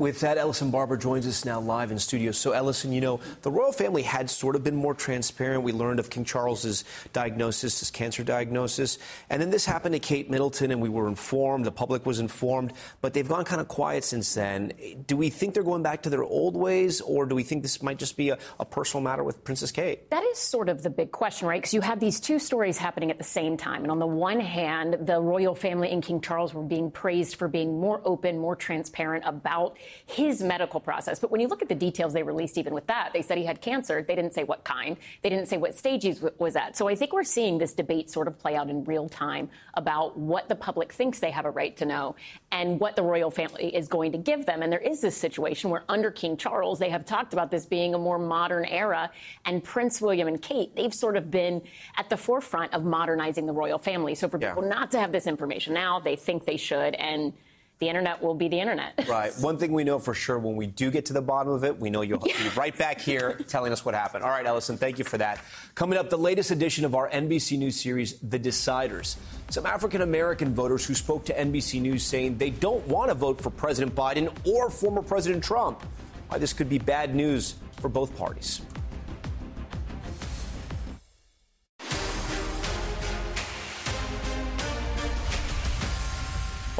[0.00, 2.32] With that, Ellison Barber joins us now live in studio.
[2.32, 5.62] So, Ellison, you know, the royal family had sort of been more transparent.
[5.62, 8.96] We learned of King Charles's diagnosis, his cancer diagnosis.
[9.28, 12.72] And then this happened to Kate Middleton, and we were informed, the public was informed,
[13.02, 14.72] but they've gone kind of quiet since then.
[15.06, 17.82] Do we think they're going back to their old ways, or do we think this
[17.82, 20.08] might just be a, a personal matter with Princess Kate?
[20.08, 21.60] That is sort of the big question, right?
[21.60, 23.82] Because you had these two stories happening at the same time.
[23.82, 27.48] And on the one hand, the royal family and King Charles were being praised for
[27.48, 29.76] being more open, more transparent about
[30.06, 31.18] his medical process.
[31.18, 33.44] But when you look at the details they released, even with that, they said he
[33.44, 34.02] had cancer.
[34.06, 34.96] They didn't say what kind.
[35.22, 36.76] They didn't say what stage he was at.
[36.76, 40.18] So I think we're seeing this debate sort of play out in real time about
[40.18, 42.16] what the public thinks they have a right to know
[42.52, 44.62] and what the royal family is going to give them.
[44.62, 47.94] And there is this situation where under King Charles, they have talked about this being
[47.94, 49.10] a more modern era.
[49.44, 51.62] And Prince William and Kate, they've sort of been
[51.96, 54.14] at the forefront of modernizing the royal family.
[54.14, 54.50] So for yeah.
[54.50, 56.94] people not to have this information now, they think they should.
[56.94, 57.32] And
[57.80, 58.92] the internet will be the internet.
[59.10, 59.32] Right.
[59.40, 61.80] One thing we know for sure when we do get to the bottom of it,
[61.80, 64.22] we know you'll be right back here telling us what happened.
[64.22, 65.40] All right, Ellison, thank you for that.
[65.74, 69.16] Coming up, the latest edition of our NBC News series, The Deciders.
[69.48, 73.40] Some African American voters who spoke to NBC News saying they don't want to vote
[73.40, 75.82] for President Biden or former President Trump.
[76.28, 78.60] Why this could be bad news for both parties.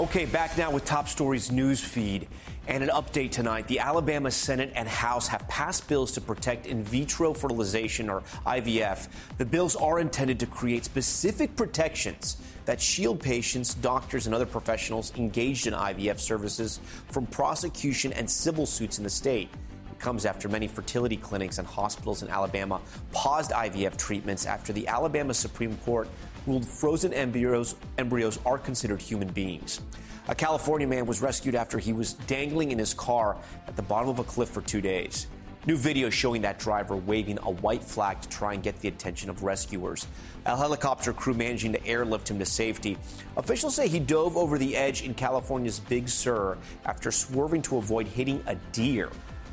[0.01, 2.27] Okay, back now with Top Stories news feed.
[2.67, 6.83] And an update tonight the Alabama Senate and House have passed bills to protect in
[6.83, 9.09] vitro fertilization, or IVF.
[9.37, 15.13] The bills are intended to create specific protections that shield patients, doctors, and other professionals
[15.19, 19.51] engaged in IVF services from prosecution and civil suits in the state.
[19.93, 22.81] It comes after many fertility clinics and hospitals in Alabama
[23.13, 26.09] paused IVF treatments after the Alabama Supreme Court
[26.47, 29.81] ruled frozen embryos, embryos are considered human beings.
[30.29, 34.09] A California man was rescued after he was dangling in his car at the bottom
[34.09, 35.27] of a cliff for two days.
[35.67, 39.29] New video showing that driver waving a white flag to try and get the attention
[39.29, 40.07] of rescuers.
[40.47, 42.97] A helicopter crew managing to airlift him to safety.
[43.37, 48.07] Officials say he dove over the edge in California's Big Sur after swerving to avoid
[48.07, 49.11] hitting a deer.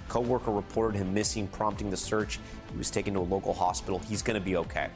[0.08, 2.40] Co-worker reported him missing, prompting the search.
[2.72, 4.00] He was taken to a local hospital.
[4.00, 4.90] He's going to be okay.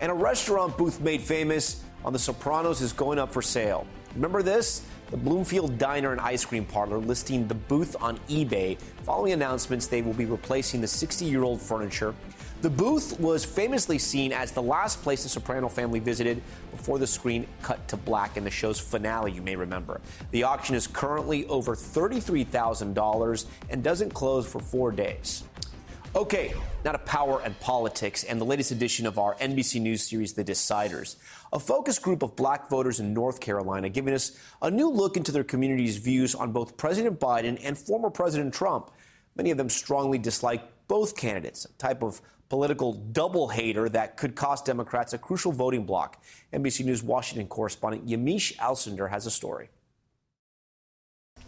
[0.00, 3.86] And a restaurant booth made famous on The Sopranos is going up for sale.
[4.14, 4.86] Remember this?
[5.10, 10.02] The Bloomfield Diner and Ice Cream Parlor listing the booth on eBay following announcements they
[10.02, 12.14] will be replacing the 60 year old furniture.
[12.66, 17.06] The booth was famously seen as the last place the Soprano family visited before the
[17.06, 20.00] screen cut to black in the show's finale, you may remember.
[20.32, 25.44] The auction is currently over $33,000 and doesn't close for four days.
[26.16, 30.32] Okay, now to power and politics and the latest edition of our NBC News series,
[30.32, 31.14] The Deciders.
[31.52, 35.30] A focus group of black voters in North Carolina giving us a new look into
[35.30, 38.90] their community's views on both President Biden and former President Trump.
[39.36, 44.34] Many of them strongly dislike both candidates, a type of political double hater that could
[44.34, 46.22] cost Democrats a crucial voting bloc.
[46.52, 49.68] NBC News Washington correspondent Yamiche Alcindor has a story.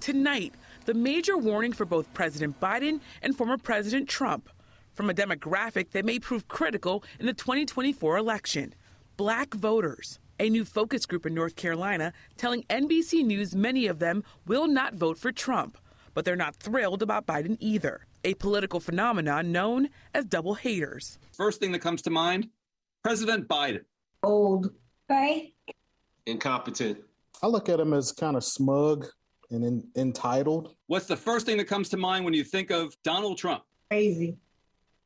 [0.01, 4.49] Tonight, the major warning for both President Biden and former President Trump
[4.93, 8.75] from a demographic that may prove critical in the 2024 election
[9.17, 10.19] black voters.
[10.41, 14.95] A new focus group in North Carolina telling NBC News many of them will not
[14.95, 15.77] vote for Trump,
[16.15, 21.19] but they're not thrilled about Biden either, a political phenomenon known as double haters.
[21.33, 22.49] First thing that comes to mind
[23.03, 23.85] President Biden.
[24.23, 24.71] Old,
[25.09, 25.55] right?
[26.27, 26.99] Incompetent.
[27.43, 29.07] I look at him as kind of smug
[29.51, 30.75] and in, entitled.
[30.87, 33.63] What's the first thing that comes to mind when you think of Donald Trump?
[33.91, 34.37] Crazy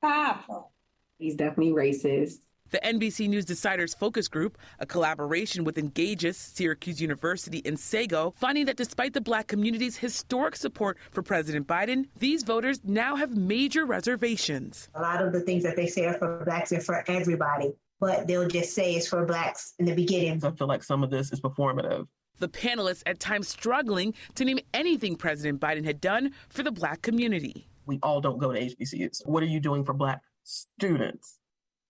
[0.02, 0.72] powerful.
[1.18, 2.40] He's definitely racist.
[2.72, 8.64] The NBC News Deciders Focus Group, a collaboration with Engagious, Syracuse University, and SAGO, finding
[8.64, 13.84] that despite the black community's historic support for President Biden, these voters now have major
[13.84, 14.88] reservations.
[14.94, 18.26] A lot of the things that they say are for blacks and for everybody, but
[18.26, 20.42] they'll just say it's for blacks in the beginning.
[20.42, 22.06] I feel like some of this is performative.
[22.38, 27.02] The panelists at times struggling to name anything President Biden had done for the black
[27.02, 29.26] community we all don't go to HBCUs.
[29.26, 31.38] What are you doing for Black students?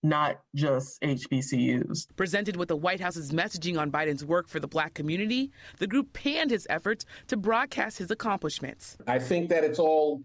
[0.02, 2.08] Not just HBCUs.
[2.16, 6.12] Presented with the White House's messaging on Biden's work for the black community, the group
[6.12, 8.96] panned his efforts to broadcast his accomplishments.
[9.06, 10.22] I think that it's all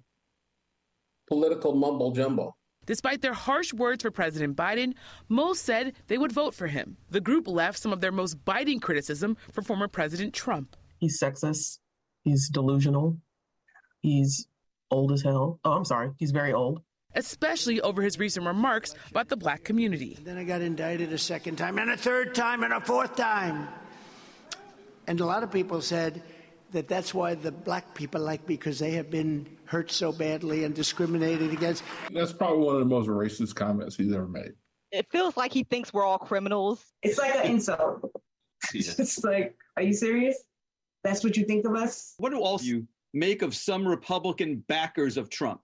[1.28, 2.56] political mumbo jumbo.
[2.88, 4.94] Despite their harsh words for President Biden,
[5.28, 6.98] most said they would vote for him.
[7.12, 10.76] The group left some of their most biting criticism for former President Trump.
[10.98, 11.80] He's sexist.
[12.24, 13.18] He's delusional.
[14.02, 14.48] He's
[14.90, 15.60] old as hell.
[15.64, 16.82] Oh, I'm sorry, he's very old.
[17.18, 20.14] Especially over his recent remarks about the black community.
[20.18, 23.16] And then I got indicted a second time, and a third time, and a fourth
[23.16, 23.68] time.
[25.08, 26.22] And a lot of people said
[26.72, 30.64] that that's why the black people like me, because they have been hurt so badly
[30.64, 31.84] and discriminated against.
[32.12, 34.54] That's probably one of the most racist comments he's ever made.
[34.92, 36.86] It feels like he thinks we're all criminals.
[37.02, 38.12] It's like an insult.
[38.74, 40.38] it's like, are you serious?
[41.04, 42.14] That's what you think of us?
[42.18, 45.62] What do all you make of some Republican backers of Trump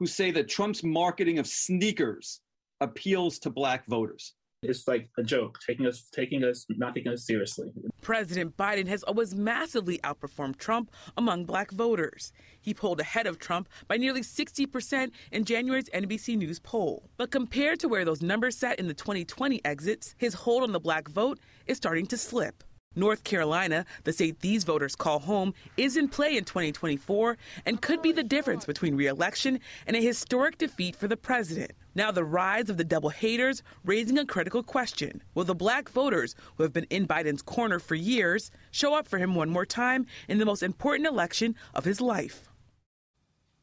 [0.00, 2.40] who say that Trump's marketing of sneakers
[2.80, 4.34] appeals to black voters.
[4.62, 7.68] It's like a joke, taking us, taking us, not taking us seriously.
[8.02, 12.32] President Biden has always massively outperformed Trump among black voters.
[12.60, 17.08] He pulled ahead of Trump by nearly 60% in January's NBC News poll.
[17.16, 20.80] But compared to where those numbers sat in the 2020 exits, his hold on the
[20.80, 22.62] black vote is starting to slip.
[22.96, 28.02] North Carolina, the state these voters call home, is in play in 2024 and could
[28.02, 31.70] be the difference between reelection and a historic defeat for the president.
[31.94, 35.22] Now, the rise of the double haters raising a critical question.
[35.36, 39.18] Will the black voters who have been in Biden's corner for years show up for
[39.18, 42.49] him one more time in the most important election of his life?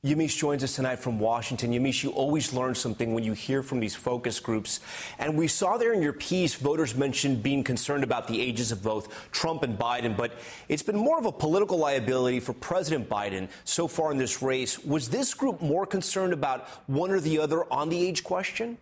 [0.05, 1.71] Yamiche joins us tonight from Washington.
[1.71, 4.79] Yamiche, you always learn something when you hear from these focus groups.
[5.17, 8.83] And we saw there in your piece, voters mentioned being concerned about the ages of
[8.83, 10.33] both Trump and Biden, but
[10.69, 14.77] it's been more of a political liability for President Biden so far in this race.
[14.85, 18.77] Was this group more concerned about one or the other on the age question?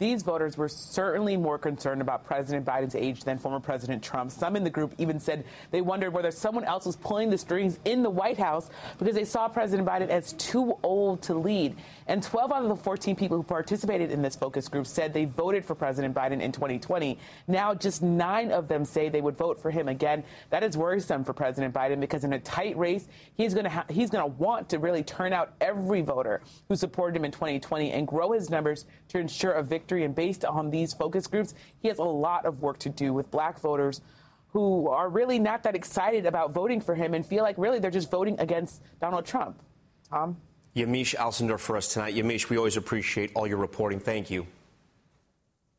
[0.00, 4.30] These voters were certainly more concerned about President Biden's age than former President Trump.
[4.30, 7.78] Some in the group even said they wondered whether someone else was pulling the strings
[7.84, 11.76] in the White House because they saw President Biden as too old to lead.
[12.06, 15.26] And 12 out of the 14 people who participated in this focus group said they
[15.26, 17.18] voted for President Biden in 2020.
[17.46, 20.24] Now, just nine of them say they would vote for him again.
[20.48, 23.84] That is worrisome for President Biden because in a tight race, he's going to ha-
[23.90, 26.40] he's going to want to really turn out every voter
[26.70, 30.44] who supported him in 2020 and grow his numbers to ensure a victory And based
[30.44, 34.00] on these focus groups, he has a lot of work to do with black voters
[34.52, 37.90] who are really not that excited about voting for him and feel like really they're
[37.90, 39.60] just voting against Donald Trump.
[40.08, 40.36] Tom?
[40.74, 42.14] Yamiche Alcindor for us tonight.
[42.14, 44.00] Yamiche, we always appreciate all your reporting.
[44.00, 44.46] Thank you.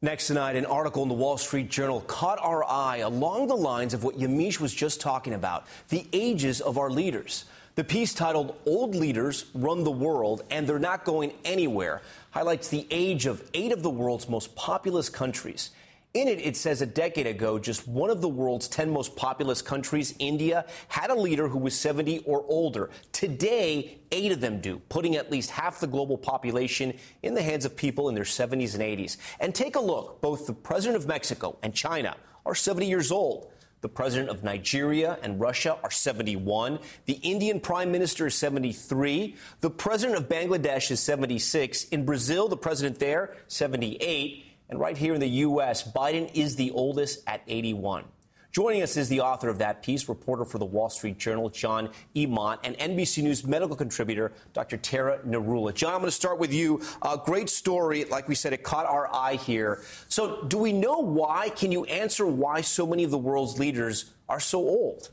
[0.02, 3.94] Next tonight, an article in the Wall Street Journal caught our eye along the lines
[3.94, 7.46] of what Yamiche was just talking about the ages of our leaders.
[7.82, 12.86] The piece titled Old Leaders Run the World and They're Not Going Anywhere highlights the
[12.92, 15.72] age of eight of the world's most populous countries.
[16.14, 19.64] In it, it says a decade ago, just one of the world's 10 most populous
[19.64, 22.92] countries, India, had a leader who was 70 or older.
[23.14, 27.66] Today, eight of them do, putting at least half the global population in the hands
[27.66, 29.18] of people in their 70s and 80s.
[29.40, 30.22] And take a look.
[30.22, 32.16] Both the president of Mexico and China
[32.46, 33.52] are 70 years old.
[33.82, 36.80] The president of Nigeria and Russia are 71.
[37.06, 39.36] The Indian prime minister is 73.
[39.62, 41.86] The president of Bangladesh is 76.
[41.86, 44.46] In Brazil, the president there, 78.
[44.70, 48.06] And right here in the U.S., Biden is the oldest at 81.
[48.52, 51.90] Joining us is the author of that piece, reporter for the Wall Street Journal, John
[52.16, 54.76] Emont, and NBC News medical contributor, Dr.
[54.76, 55.74] Tara Narula.
[55.74, 56.82] John, I'm going to start with you.
[57.02, 58.04] A great story.
[58.04, 59.84] Like we said, it caught our eye here.
[60.10, 61.50] So, do we know why?
[61.50, 65.12] Can you answer why so many of the world's leaders are so old?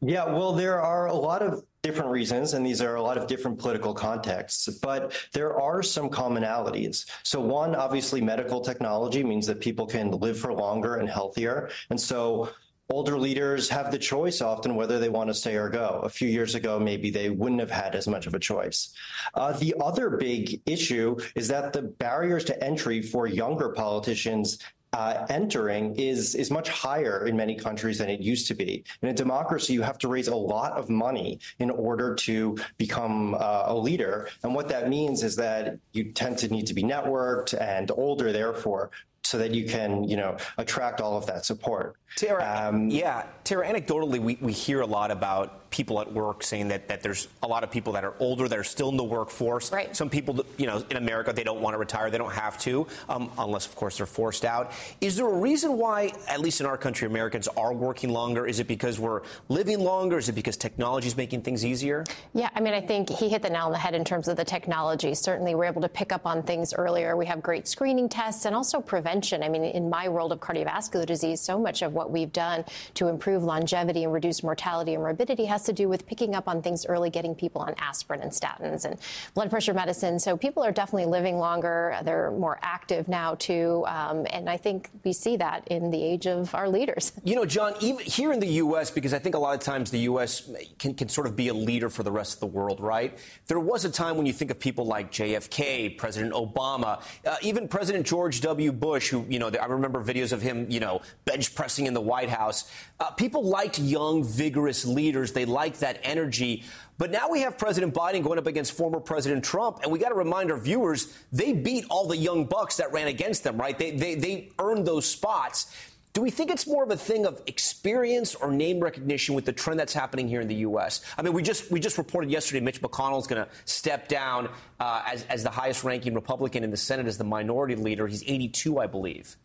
[0.00, 3.28] Yeah, well, there are a lot of different reasons, and these are a lot of
[3.28, 7.04] different political contexts, but there are some commonalities.
[7.22, 11.70] So, one, obviously, medical technology means that people can live for longer and healthier.
[11.90, 12.48] And so,
[12.90, 16.00] older leaders have the choice often whether they want to stay or go.
[16.04, 18.94] A few years ago, maybe they wouldn't have had as much of a choice.
[19.34, 24.58] Uh, the other big issue is that the barriers to entry for younger politicians
[24.94, 28.84] uh, entering is is much higher in many countries than it used to be.
[29.02, 33.34] In a democracy, you have to raise a lot of money in order to become
[33.34, 36.84] uh, a leader, and what that means is that you tend to need to be
[36.84, 38.90] networked and older, therefore,
[39.24, 41.96] so that you can, you know, attract all of that support.
[42.16, 46.68] Tara, um, yeah, Tara, anecdotally, we, we hear a lot about people at work saying
[46.68, 49.02] that, that there's a lot of people that are older that are still in the
[49.02, 49.72] workforce.
[49.72, 49.94] Right.
[49.96, 52.10] Some people, you know, in America, they don't want to retire.
[52.10, 54.70] They don't have to, um, unless, of course, they're forced out.
[55.00, 58.46] Is there a reason why, at least in our country, Americans are working longer?
[58.46, 60.16] Is it because we're living longer?
[60.16, 62.04] Is it because technology is making things easier?
[62.34, 64.36] Yeah, I mean, I think he hit the nail on the head in terms of
[64.36, 65.12] the technology.
[65.12, 67.16] Certainly, we're able to pick up on things earlier.
[67.16, 69.42] We have great screening tests and also prevention.
[69.42, 72.64] I mean, in my world of cardiovascular disease, so much of what we've done
[72.94, 76.62] to improve longevity and reduce mortality and morbidity has to do with picking up on
[76.62, 78.98] things early, getting people on aspirin and statins and
[79.34, 80.18] blood pressure medicine.
[80.18, 81.96] So people are definitely living longer.
[82.04, 83.84] They're more active now, too.
[83.86, 87.12] Um, and I think we see that in the age of our leaders.
[87.26, 89.90] You know, John, even here in the U.S., because I think a lot of times
[89.90, 90.50] the U.S.
[90.78, 93.18] Can, can sort of be a leader for the rest of the world, right?
[93.46, 97.66] There was a time when you think of people like JFK, President Obama, uh, even
[97.66, 98.72] President George W.
[98.72, 102.00] Bush, who, you know, I remember videos of him, you know, bench pressing in the
[102.00, 102.70] White House.
[103.00, 105.32] Uh, people liked young, vigorous leaders.
[105.32, 106.62] They liked that energy.
[106.96, 110.10] But now we have President Biden going up against former President Trump, and we got
[110.10, 113.76] to remind our viewers they beat all the young bucks that ran against them, right?
[113.76, 115.74] They, they, they earned those spots.
[116.12, 119.52] Do we think it's more of a thing of experience or name recognition with the
[119.52, 121.00] trend that's happening here in the U.S.?
[121.18, 124.48] I mean, we just we just reported yesterday Mitch McConnell is going to step down
[124.78, 128.06] uh, as, as the highest-ranking Republican in the Senate as the minority leader.
[128.06, 129.36] He's 82, I believe.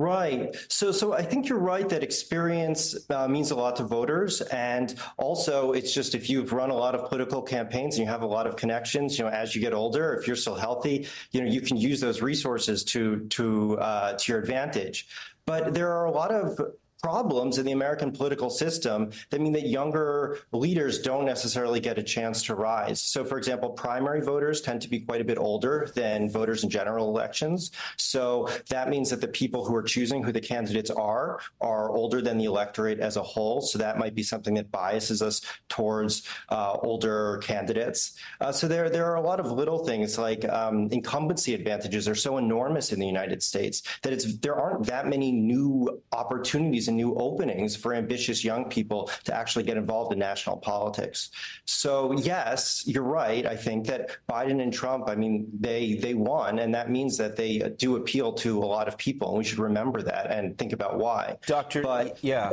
[0.00, 0.56] Right.
[0.68, 4.94] So, so I think you're right that experience uh, means a lot to voters, and
[5.18, 8.26] also it's just if you've run a lot of political campaigns and you have a
[8.26, 11.46] lot of connections, you know, as you get older, if you're still healthy, you know,
[11.46, 15.06] you can use those resources to to uh, to your advantage.
[15.44, 16.58] But there are a lot of
[17.02, 22.02] problems in the American political system that mean that younger leaders don't necessarily get a
[22.02, 23.00] chance to rise.
[23.00, 26.70] So, for example, primary voters tend to be quite a bit older than voters in
[26.70, 27.70] general elections.
[27.96, 32.20] So that means that the people who are choosing who the candidates are are older
[32.20, 33.60] than the electorate as a whole.
[33.60, 38.18] So that might be something that biases us towards uh, older candidates.
[38.40, 42.14] Uh, so there, there are a lot of little things like um, incumbency advantages are
[42.14, 46.96] so enormous in the United States that it's there aren't that many new opportunities and
[46.96, 51.30] new openings for ambitious young people to actually get involved in national politics.
[51.64, 53.46] So yes, you're right.
[53.46, 57.36] I think that Biden and Trump, I mean, they they won, and that means that
[57.36, 60.74] they do appeal to a lot of people, and we should remember that and think
[60.74, 61.38] about why.
[61.46, 62.50] Doctor, but yeah.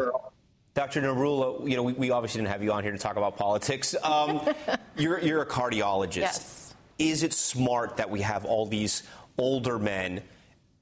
[0.74, 1.02] Dr.
[1.02, 3.96] Narula, you know, we, we, obviously didn't have you on here to talk about politics.
[4.04, 4.48] Um,
[4.96, 6.18] you're, you're a cardiologist.
[6.18, 6.76] Yes.
[7.00, 9.02] Is it smart that we have all these
[9.40, 10.22] older men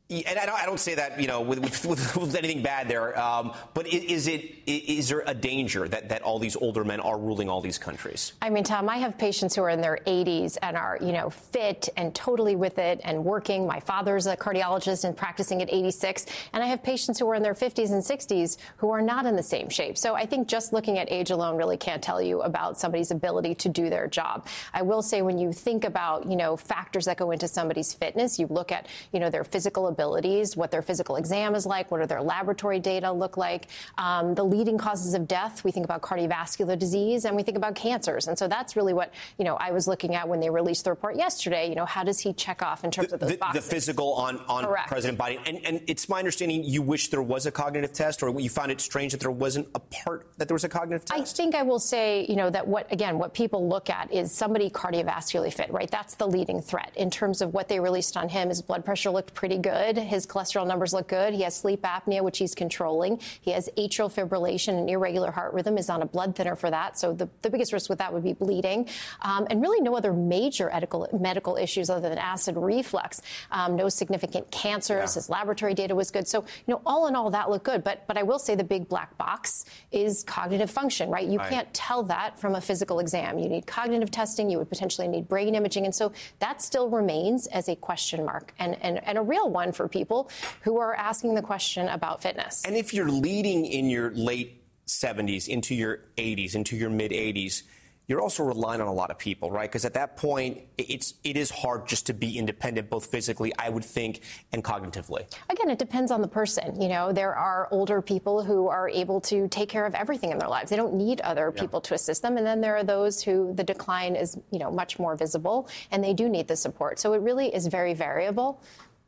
[0.09, 3.87] and I don't, say that you know with, with, with anything bad there, um, but
[3.87, 7.61] is it is there a danger that, that all these older men are ruling all
[7.61, 8.33] these countries?
[8.41, 11.29] I mean, Tom, I have patients who are in their 80s and are you know
[11.29, 13.65] fit and totally with it and working.
[13.65, 17.41] My father's a cardiologist and practicing at 86, and I have patients who are in
[17.41, 19.97] their 50s and 60s who are not in the same shape.
[19.97, 23.55] So I think just looking at age alone really can't tell you about somebody's ability
[23.55, 24.45] to do their job.
[24.73, 28.37] I will say when you think about you know factors that go into somebody's fitness,
[28.37, 32.01] you look at you know their physical abilities, what their physical exam is like, what
[32.01, 33.67] do their laboratory data look like,
[33.97, 35.63] um, the leading causes of death.
[35.63, 38.27] We think about cardiovascular disease and we think about cancers.
[38.27, 40.91] And so that's really what, you know, I was looking at when they released the
[40.91, 41.69] report yesterday.
[41.69, 43.63] You know, how does he check off in terms the, of those the, boxes?
[43.63, 45.39] The physical on, on President Biden.
[45.47, 48.71] And, and it's my understanding you wish there was a cognitive test or you found
[48.71, 51.21] it strange that there wasn't a part that there was a cognitive test?
[51.21, 54.31] I think I will say, you know, that what, again, what people look at is
[54.31, 55.89] somebody cardiovascularly fit, right?
[55.89, 58.49] That's the leading threat in terms of what they released on him.
[58.49, 59.84] His blood pressure looked pretty good.
[59.97, 61.33] His cholesterol numbers look good.
[61.33, 63.19] He has sleep apnea, which he's controlling.
[63.41, 66.97] He has atrial fibrillation and irregular heart rhythm, is on a blood thinner for that.
[66.97, 68.89] So the, the biggest risk with that would be bleeding.
[69.21, 73.21] Um, and really no other major medical, medical issues other than acid reflux.
[73.51, 75.11] Um, no significant cancers.
[75.11, 75.19] Yeah.
[75.19, 76.27] His laboratory data was good.
[76.27, 77.83] So, you know, all in all, that looked good.
[77.83, 81.27] But, but I will say the big black box is cognitive function, right?
[81.27, 81.49] You right.
[81.49, 83.39] can't tell that from a physical exam.
[83.39, 84.49] You need cognitive testing.
[84.49, 85.85] You would potentially need brain imaging.
[85.85, 89.71] And so that still remains as a question mark and, and, and a real one
[89.75, 90.29] for people
[90.61, 92.63] who are asking the question about fitness.
[92.65, 97.63] And if you're leading in your late 70s into your 80s, into your mid 80s,
[98.07, 99.69] you're also relying on a lot of people, right?
[99.69, 103.69] Because at that point, it's it is hard just to be independent, both physically, I
[103.69, 104.21] would think,
[104.53, 105.25] and cognitively.
[105.49, 106.79] Again, it depends on the person.
[106.79, 110.37] You know, there are older people who are able to take care of everything in
[110.37, 110.69] their lives.
[110.69, 111.61] They don't need other yeah.
[111.61, 114.71] people to assist them, and then there are those who the decline is, you know,
[114.71, 116.99] much more visible, and they do need the support.
[116.99, 118.61] So it really is very variable.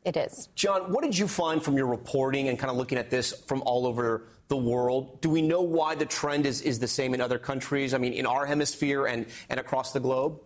[0.08, 0.48] It is.
[0.56, 3.62] John, what did you find from your reporting and kind of looking at this from
[3.64, 4.30] all over?
[4.48, 5.20] the world?
[5.20, 7.94] Do we know why the trend is, is the same in other countries?
[7.94, 10.40] I mean, in our hemisphere and, and across the globe?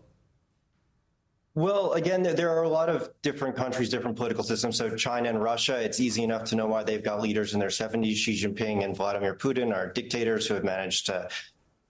[1.53, 4.77] Well, again, there, are a lot of different countries, different political systems.
[4.77, 7.69] So, China and Russia, it's easy enough to know why they've got leaders in their
[7.69, 8.15] 70s.
[8.15, 11.27] Xi Jinping and Vladimir Putin are dictators who have managed to,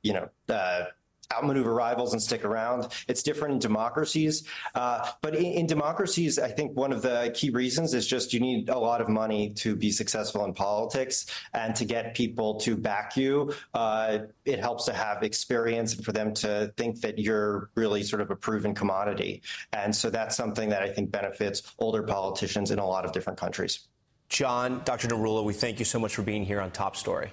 [0.01, 0.85] you know, uh,
[1.31, 2.87] outmaneuver rivals and stick around.
[3.07, 4.43] It's different in democracies.
[4.75, 8.39] Uh, but in, in, democracies, I think one of the key reasons is just you
[8.39, 12.75] need a lot of money to be successful in politics and to get people to
[12.75, 13.53] back you.
[13.73, 18.21] Uh, it helps to have experience and for them to think that you're really sort
[18.21, 19.41] of a proven commodity.
[19.73, 23.39] And so that's something that I think benefits older politicians in a lot of different
[23.39, 23.87] countries.
[24.29, 25.09] John, Dr.
[25.09, 27.31] Narula, we thank you so much for being here on Top Story.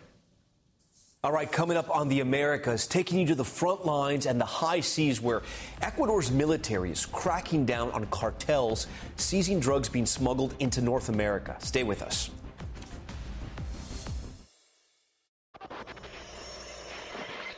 [1.29, 4.47] All right, coming up on the Americas, taking you to the front lines and the
[4.47, 5.43] high seas where
[5.83, 11.55] Ecuador's military is cracking down on cartels seizing drugs being smuggled into North America.
[11.61, 12.31] Stay with us.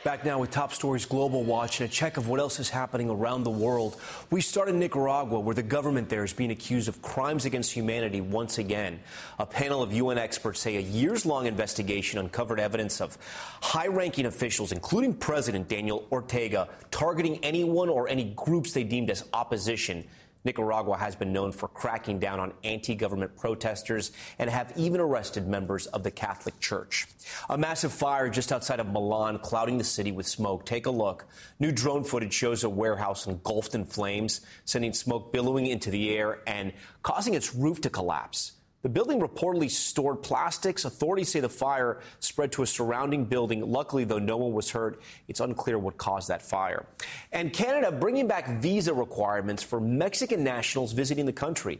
[0.03, 3.07] Back now with Top Stories Global Watch and a check of what else is happening
[3.07, 4.01] around the world.
[4.31, 8.19] We start in Nicaragua, where the government there is being accused of crimes against humanity
[8.19, 8.99] once again.
[9.37, 13.15] A panel of UN experts say a years long investigation uncovered evidence of
[13.61, 19.23] high ranking officials, including President Daniel Ortega, targeting anyone or any groups they deemed as
[19.33, 20.03] opposition
[20.43, 25.47] Nicaragua has been known for cracking down on anti government protesters and have even arrested
[25.47, 27.07] members of the Catholic Church.
[27.49, 30.65] A massive fire just outside of Milan clouding the city with smoke.
[30.65, 31.25] Take a look.
[31.59, 36.39] New drone footage shows a warehouse engulfed in flames, sending smoke billowing into the air
[36.47, 36.73] and
[37.03, 38.53] causing its roof to collapse.
[38.81, 40.85] The building reportedly stored plastics.
[40.85, 43.61] Authorities say the fire spread to a surrounding building.
[43.61, 45.01] Luckily, though, no one was hurt.
[45.27, 46.85] It's unclear what caused that fire.
[47.31, 51.79] And Canada bringing back visa requirements for Mexican nationals visiting the country.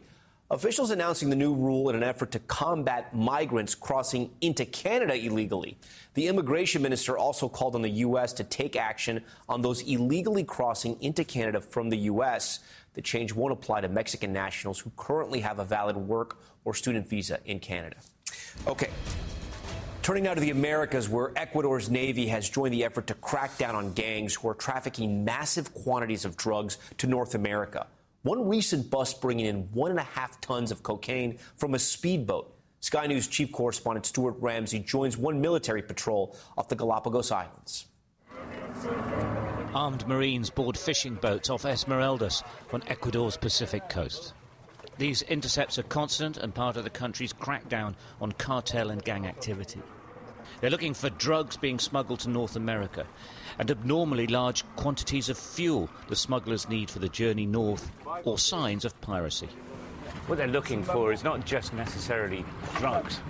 [0.51, 5.77] Officials announcing the new rule in an effort to combat migrants crossing into Canada illegally.
[6.13, 8.33] The immigration minister also called on the U.S.
[8.33, 12.59] to take action on those illegally crossing into Canada from the U.S.
[12.93, 17.07] The change won't apply to Mexican nationals who currently have a valid work or student
[17.07, 17.97] visa in Canada.
[18.67, 18.89] Okay.
[20.01, 23.75] Turning now to the Americas, where Ecuador's Navy has joined the effort to crack down
[23.75, 27.85] on gangs who are trafficking massive quantities of drugs to North America.
[28.23, 32.53] One recent bust bringing in one and a half tons of cocaine from a speedboat.
[32.79, 37.85] Sky News chief correspondent Stuart Ramsay joins one military patrol off the Galapagos Islands.
[39.73, 42.43] Armed Marines board fishing boats off Esmeraldas
[42.73, 44.33] on Ecuador's Pacific coast.
[44.97, 49.81] These intercepts are constant and part of the country's crackdown on cartel and gang activity.
[50.59, 53.07] They're looking for drugs being smuggled to North America
[53.59, 57.89] and abnormally large quantities of fuel the smugglers need for the journey north
[58.25, 59.47] or signs of piracy.
[60.27, 62.43] What they're looking for is not just necessarily
[62.75, 63.21] drugs.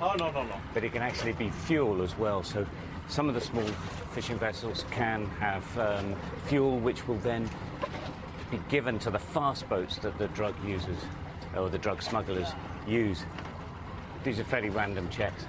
[0.00, 0.56] Oh, no, no, no.
[0.72, 2.42] But it can actually be fuel as well.
[2.42, 2.66] So
[3.08, 3.66] some of the small
[4.12, 6.14] fishing vessels can have um,
[6.46, 7.48] fuel which will then
[8.50, 10.98] be given to the fast boats that the drug users
[11.56, 12.48] or the drug smugglers
[12.86, 13.24] use.
[14.24, 15.44] These are fairly random checks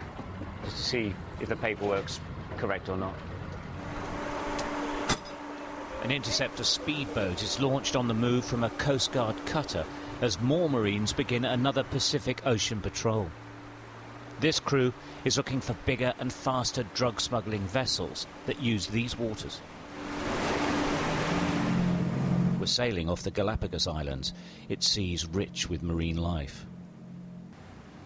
[0.63, 2.19] just to see if the paperwork's
[2.57, 3.15] correct or not.
[6.03, 9.83] An interceptor speedboat is launched on the move from a Coast Guard cutter
[10.21, 13.29] as more Marines begin another Pacific Ocean patrol.
[14.39, 14.93] This crew
[15.25, 19.61] is looking for bigger and faster drug smuggling vessels that use these waters.
[22.59, 24.33] We're sailing off the Galapagos Islands,
[24.69, 26.67] its seas rich with marine life.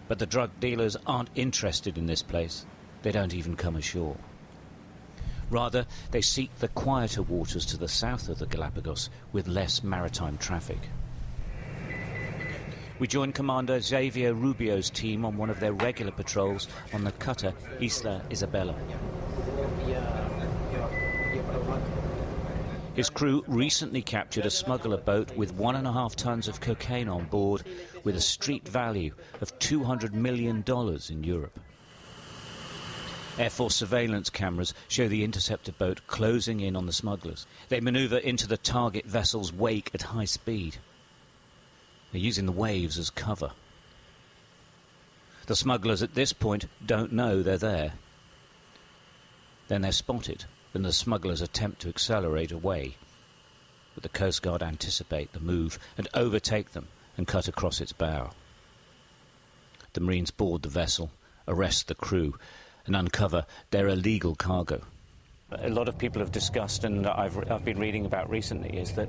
[0.08, 2.64] But the drug dealers aren't interested in this place.
[3.02, 4.16] They don't even come ashore.
[5.50, 10.38] Rather, they seek the quieter waters to the south of the Galapagos with less maritime
[10.38, 10.78] traffic.
[13.02, 17.52] We join Commander Xavier Rubio's team on one of their regular patrols on the cutter
[17.80, 18.76] Isla Isabela.
[22.94, 27.08] His crew recently captured a smuggler boat with one and a half tons of cocaine
[27.08, 27.64] on board
[28.04, 30.62] with a street value of $200 million
[31.10, 31.58] in Europe.
[33.36, 37.48] Air Force surveillance cameras show the interceptor boat closing in on the smugglers.
[37.68, 40.76] They maneuver into the target vessel's wake at high speed.
[42.12, 43.52] They're using the waves as cover.
[45.46, 47.94] The smugglers at this point don't know they're there.
[49.68, 50.44] Then they're spotted,
[50.74, 52.96] and the smugglers attempt to accelerate away.
[53.94, 58.32] But the Coast Guard anticipate the move and overtake them and cut across its bow.
[59.94, 61.10] The Marines board the vessel,
[61.48, 62.38] arrest the crew,
[62.86, 64.82] and uncover their illegal cargo
[65.60, 69.08] a lot of people have discussed and I've, I've been reading about recently is that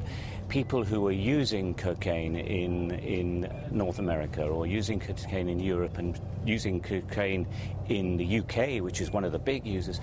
[0.49, 6.19] people who are using cocaine in, in North America or using cocaine in Europe and
[6.45, 7.47] using cocaine
[7.89, 9.99] in the UK, which is one of the big users,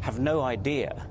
[0.00, 1.06] have no idea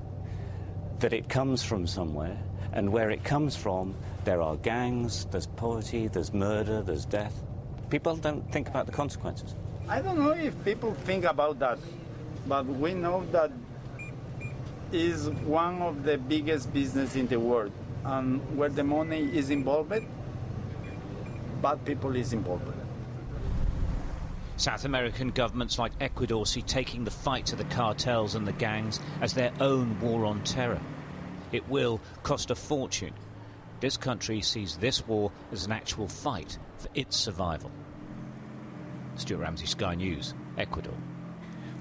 [0.98, 2.38] that it comes from somewhere
[2.72, 7.34] and where it comes from there are gangs, there's poverty, there's murder, there's death.
[7.90, 9.54] People don't think about the consequences.
[9.88, 11.78] I don't know if people think about that,
[12.46, 13.50] but we know that
[14.92, 17.72] is one of the biggest business in the world
[18.04, 19.92] and where the money is involved
[21.62, 22.70] bad people is involved
[24.56, 29.00] South American governments like Ecuador see taking the fight to the cartels and the gangs
[29.20, 30.80] as their own war on terror.
[31.50, 33.14] It will cost a fortune.
[33.80, 37.72] This country sees this war as an actual fight for its survival.
[39.16, 40.94] Stuart Ramsay, Sky News, Ecuador.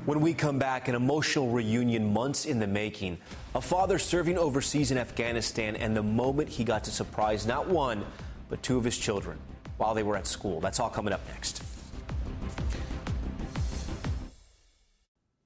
[0.06, 3.20] When we come back, an emotional reunion months in the making.
[3.56, 8.04] A father serving overseas in Afghanistan and the moment he got to surprise not one,
[8.50, 9.38] but two of his children
[9.78, 10.60] while they were at school.
[10.60, 11.64] That's all coming up next.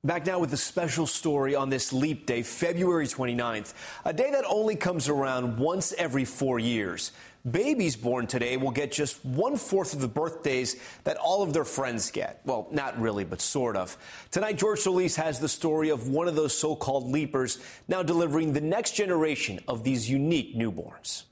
[0.04, 3.74] Back now with a special story on this leap day, February 29th,
[4.06, 7.12] a day that only comes around once every four years.
[7.50, 11.64] Babies born today will get just one fourth of the birthdays that all of their
[11.64, 12.42] friends get.
[12.46, 13.98] Well, not really, but sort of.
[14.32, 18.54] Tonight, George Solis has the story of one of those so called leapers now delivering
[18.54, 21.24] the next generation of these unique newborns.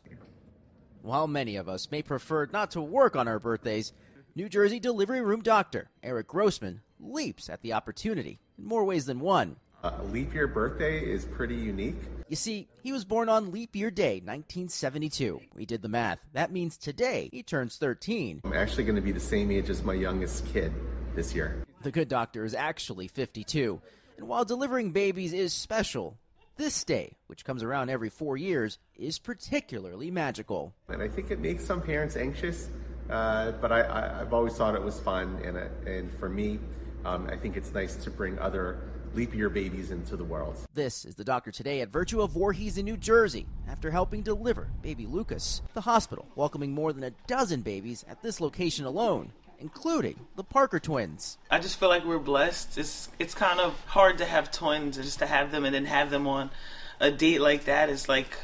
[1.01, 3.91] While many of us may prefer not to work on our birthdays,
[4.35, 9.19] New Jersey delivery room doctor Eric Grossman leaps at the opportunity in more ways than
[9.19, 9.57] one.
[9.85, 12.01] A leap year birthday is pretty unique.
[12.27, 15.39] You see, he was born on leap year day, 1972.
[15.53, 16.17] We did the math.
[16.33, 18.41] That means today he turns 13.
[18.45, 20.73] I'm actually going to be the same age as my youngest kid
[21.13, 21.63] this year.
[21.83, 23.79] The good doctor is actually 52.
[24.17, 26.17] And while delivering babies is special,
[26.57, 30.73] this day, which comes around every four years, is particularly magical.
[30.89, 32.69] And I think it makes some parents anxious,
[33.11, 35.39] uh, but I, have always thought it was fun.
[35.45, 36.57] And, uh, and for me,
[37.05, 38.79] um, I think it's nice to bring other
[39.15, 40.57] leap year babies into the world.
[40.73, 45.05] This is the doctor today at Virtua Voorhees in New Jersey after helping deliver baby
[45.05, 45.61] Lucas.
[45.73, 50.81] The hospital welcoming more than a dozen babies at this location alone including the Parker
[50.81, 51.37] twins.
[51.49, 52.77] I just feel like we're blessed.
[52.77, 56.09] It's it's kind of hard to have twins, just to have them and then have
[56.09, 56.51] them on
[56.99, 58.35] a date like that is like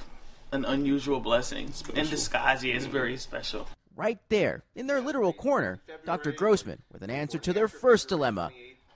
[0.54, 1.74] an unusual blessing.
[1.74, 2.00] Special.
[2.00, 3.68] In disguise, yeah, it's very special.
[3.94, 6.32] right there, in their literal corner, Dr.
[6.32, 8.50] Grossman with an answer to their first dilemma.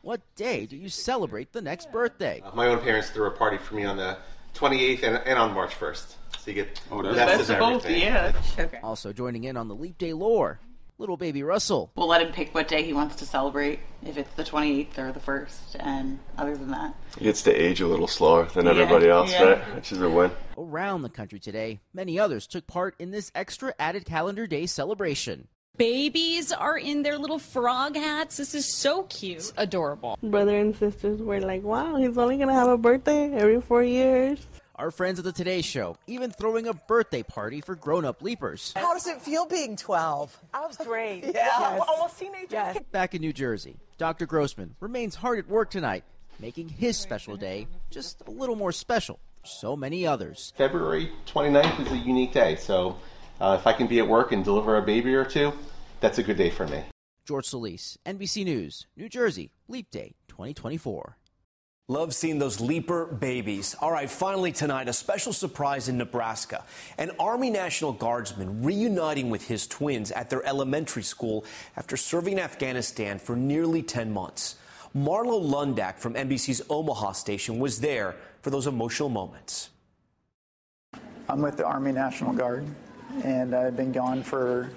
[0.06, 2.40] What day do you celebrate the next birthday?
[2.46, 4.16] Uh, my own parents threw a party for me on the
[4.54, 6.14] 28th and, and on March 1st.
[6.38, 8.32] So you get oh, that's, that's both, yeah.
[8.60, 8.78] Okay.
[8.84, 10.60] Also joining in on the leap day lore,
[11.00, 11.92] little baby Russell.
[11.96, 15.12] We'll let him pick what day he wants to celebrate, if it's the 28th or
[15.12, 16.94] the 1st, and other than that.
[17.18, 19.44] He gets to age a little slower than yeah, everybody else, yeah.
[19.44, 19.76] right?
[19.76, 20.30] Which is a win.
[20.56, 25.48] Around the country today, many others took part in this extra added calendar day celebration.
[25.78, 28.38] Babies are in their little frog hats.
[28.38, 29.38] This is so cute.
[29.38, 30.18] It's adorable.
[30.24, 33.84] Brother and sisters were like, wow, he's only going to have a birthday every four
[33.84, 34.40] years.
[34.78, 38.72] Our friends at the Today Show even throwing a birthday party for grown up leapers.
[38.76, 40.38] How does it feel being 12?
[40.54, 41.24] I was great.
[41.26, 41.32] yeah.
[41.34, 41.82] Yes.
[41.88, 42.48] Almost teenager.
[42.52, 42.78] Yes.
[42.92, 44.26] Back in New Jersey, Dr.
[44.26, 46.04] Grossman remains hard at work tonight,
[46.40, 50.54] making his special day just a little more special for so many others.
[50.58, 52.98] February 29th is a unique day, so
[53.40, 55.54] uh, if I can be at work and deliver a baby or two,
[56.00, 56.84] that's a good day for me.
[57.26, 61.18] George Solis, NBC News, New Jersey, Leap Day 2024.
[61.88, 63.76] Love seeing those leaper babies.
[63.80, 66.64] All right, finally tonight, a special surprise in Nebraska.
[66.98, 71.46] An Army National Guardsman reuniting with his twins at their elementary school
[71.78, 74.56] after serving in Afghanistan for nearly 10 months.
[74.96, 79.70] Marlo Lundak from NBC's Omaha station was there for those emotional moments.
[81.30, 82.66] I'm with the Army National Guard,
[83.24, 84.70] and I've been gone for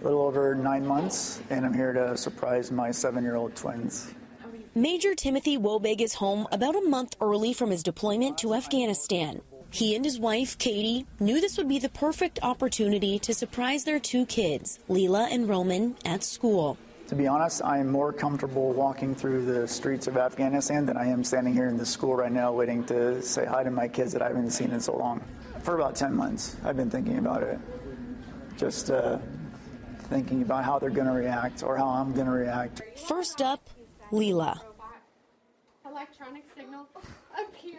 [0.00, 4.14] a little over nine months, and I'm here to surprise my seven year old twins.
[4.74, 9.40] Major Timothy Wobig is home about a month early from his deployment to Afghanistan.
[9.70, 14.00] He and his wife, Katie, knew this would be the perfect opportunity to surprise their
[14.00, 16.76] two kids, Leela and Roman, at school.
[17.08, 21.06] To be honest, I am more comfortable walking through the streets of Afghanistan than I
[21.06, 24.12] am standing here in the school right now waiting to say hi to my kids
[24.12, 25.20] that I haven't seen in so long.
[25.62, 27.58] For about 10 months, I've been thinking about it.
[28.60, 29.16] Just uh,
[30.10, 32.82] thinking about how they're going to react or how I'm going to react.
[33.08, 33.70] First up,
[34.12, 34.60] Leela.
[35.86, 36.86] Electronic signal
[37.32, 37.78] appear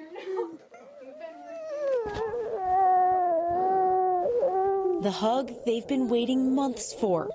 [5.04, 7.30] The hug they've been waiting months for.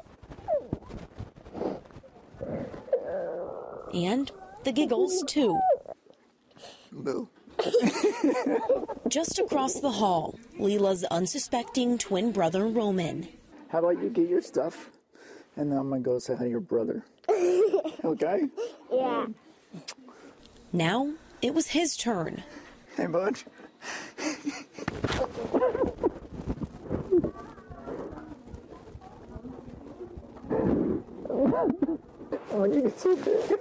[3.94, 4.28] And
[4.64, 5.56] the giggles, too.
[6.90, 7.28] Boo.
[9.08, 13.28] Just across the hall, Leela's unsuspecting twin brother, Roman.
[13.68, 14.90] How about you get your stuff?
[15.56, 17.04] And then I'm going to go say hi to your brother.
[18.04, 18.42] okay?
[18.92, 19.26] Yeah.
[20.72, 22.42] Now it was his turn.
[22.96, 23.42] Hey, bud.
[32.50, 33.58] oh, you get so big.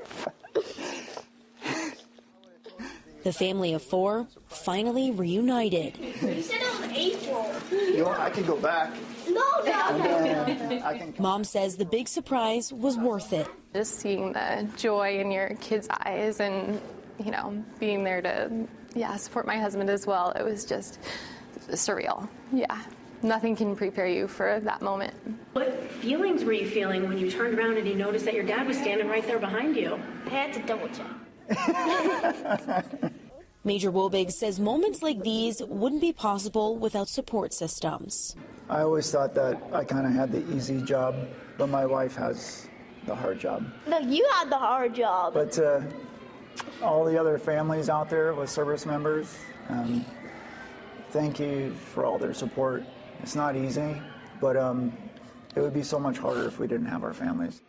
[3.25, 5.97] The family of four finally reunited.
[5.97, 7.51] You said it was April.
[7.71, 8.93] You want, I can go back.
[9.27, 10.81] No, no.
[10.85, 11.15] I can...
[11.17, 13.47] Mom says the big surprise was worth it.
[13.73, 16.79] Just seeing the joy in your kids' eyes and,
[17.17, 20.29] you know, being there to, yeah, support my husband as well.
[20.33, 20.99] It was just
[21.71, 22.29] surreal.
[22.53, 22.79] Yeah.
[23.23, 25.15] Nothing can prepare you for that moment.
[25.53, 28.67] What feelings were you feeling when you turned around and you noticed that your dad
[28.67, 29.99] was standing right there behind you?
[30.27, 31.07] I had to double check.
[33.65, 38.35] Major Wobig says moments like these wouldn't be possible without support systems.
[38.69, 41.15] I always thought that I kind of had the easy job,
[41.57, 42.67] but my wife has
[43.07, 43.65] the hard job.
[43.87, 45.33] No, you had the hard job.
[45.33, 45.81] But uh,
[46.83, 49.35] all the other families out there with service members,
[49.69, 50.05] um,
[51.09, 52.83] thank you for all their support.
[53.23, 53.99] It's not easy,
[54.39, 54.95] but um,
[55.55, 57.61] it would be so much harder if we didn't have our families.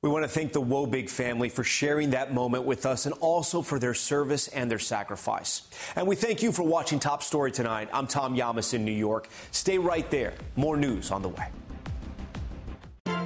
[0.00, 3.62] We want to thank the Wobig family for sharing that moment with us and also
[3.62, 5.62] for their service and their sacrifice.
[5.96, 7.88] And we thank you for watching Top Story tonight.
[7.92, 9.28] I'm Tom Llamas in New York.
[9.50, 10.34] Stay right there.
[10.54, 11.48] More news on the way.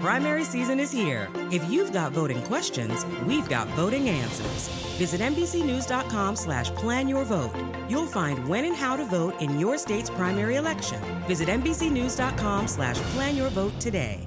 [0.01, 1.29] Primary season is here.
[1.53, 4.69] If you've got voting questions, we've got voting answers.
[4.97, 7.55] Visit NBCNews.com slash plan your vote.
[7.91, 11.01] You'll find when and how to vote in your state's primary election.
[11.29, 14.27] Visit NBCNews.com slash plan your vote today.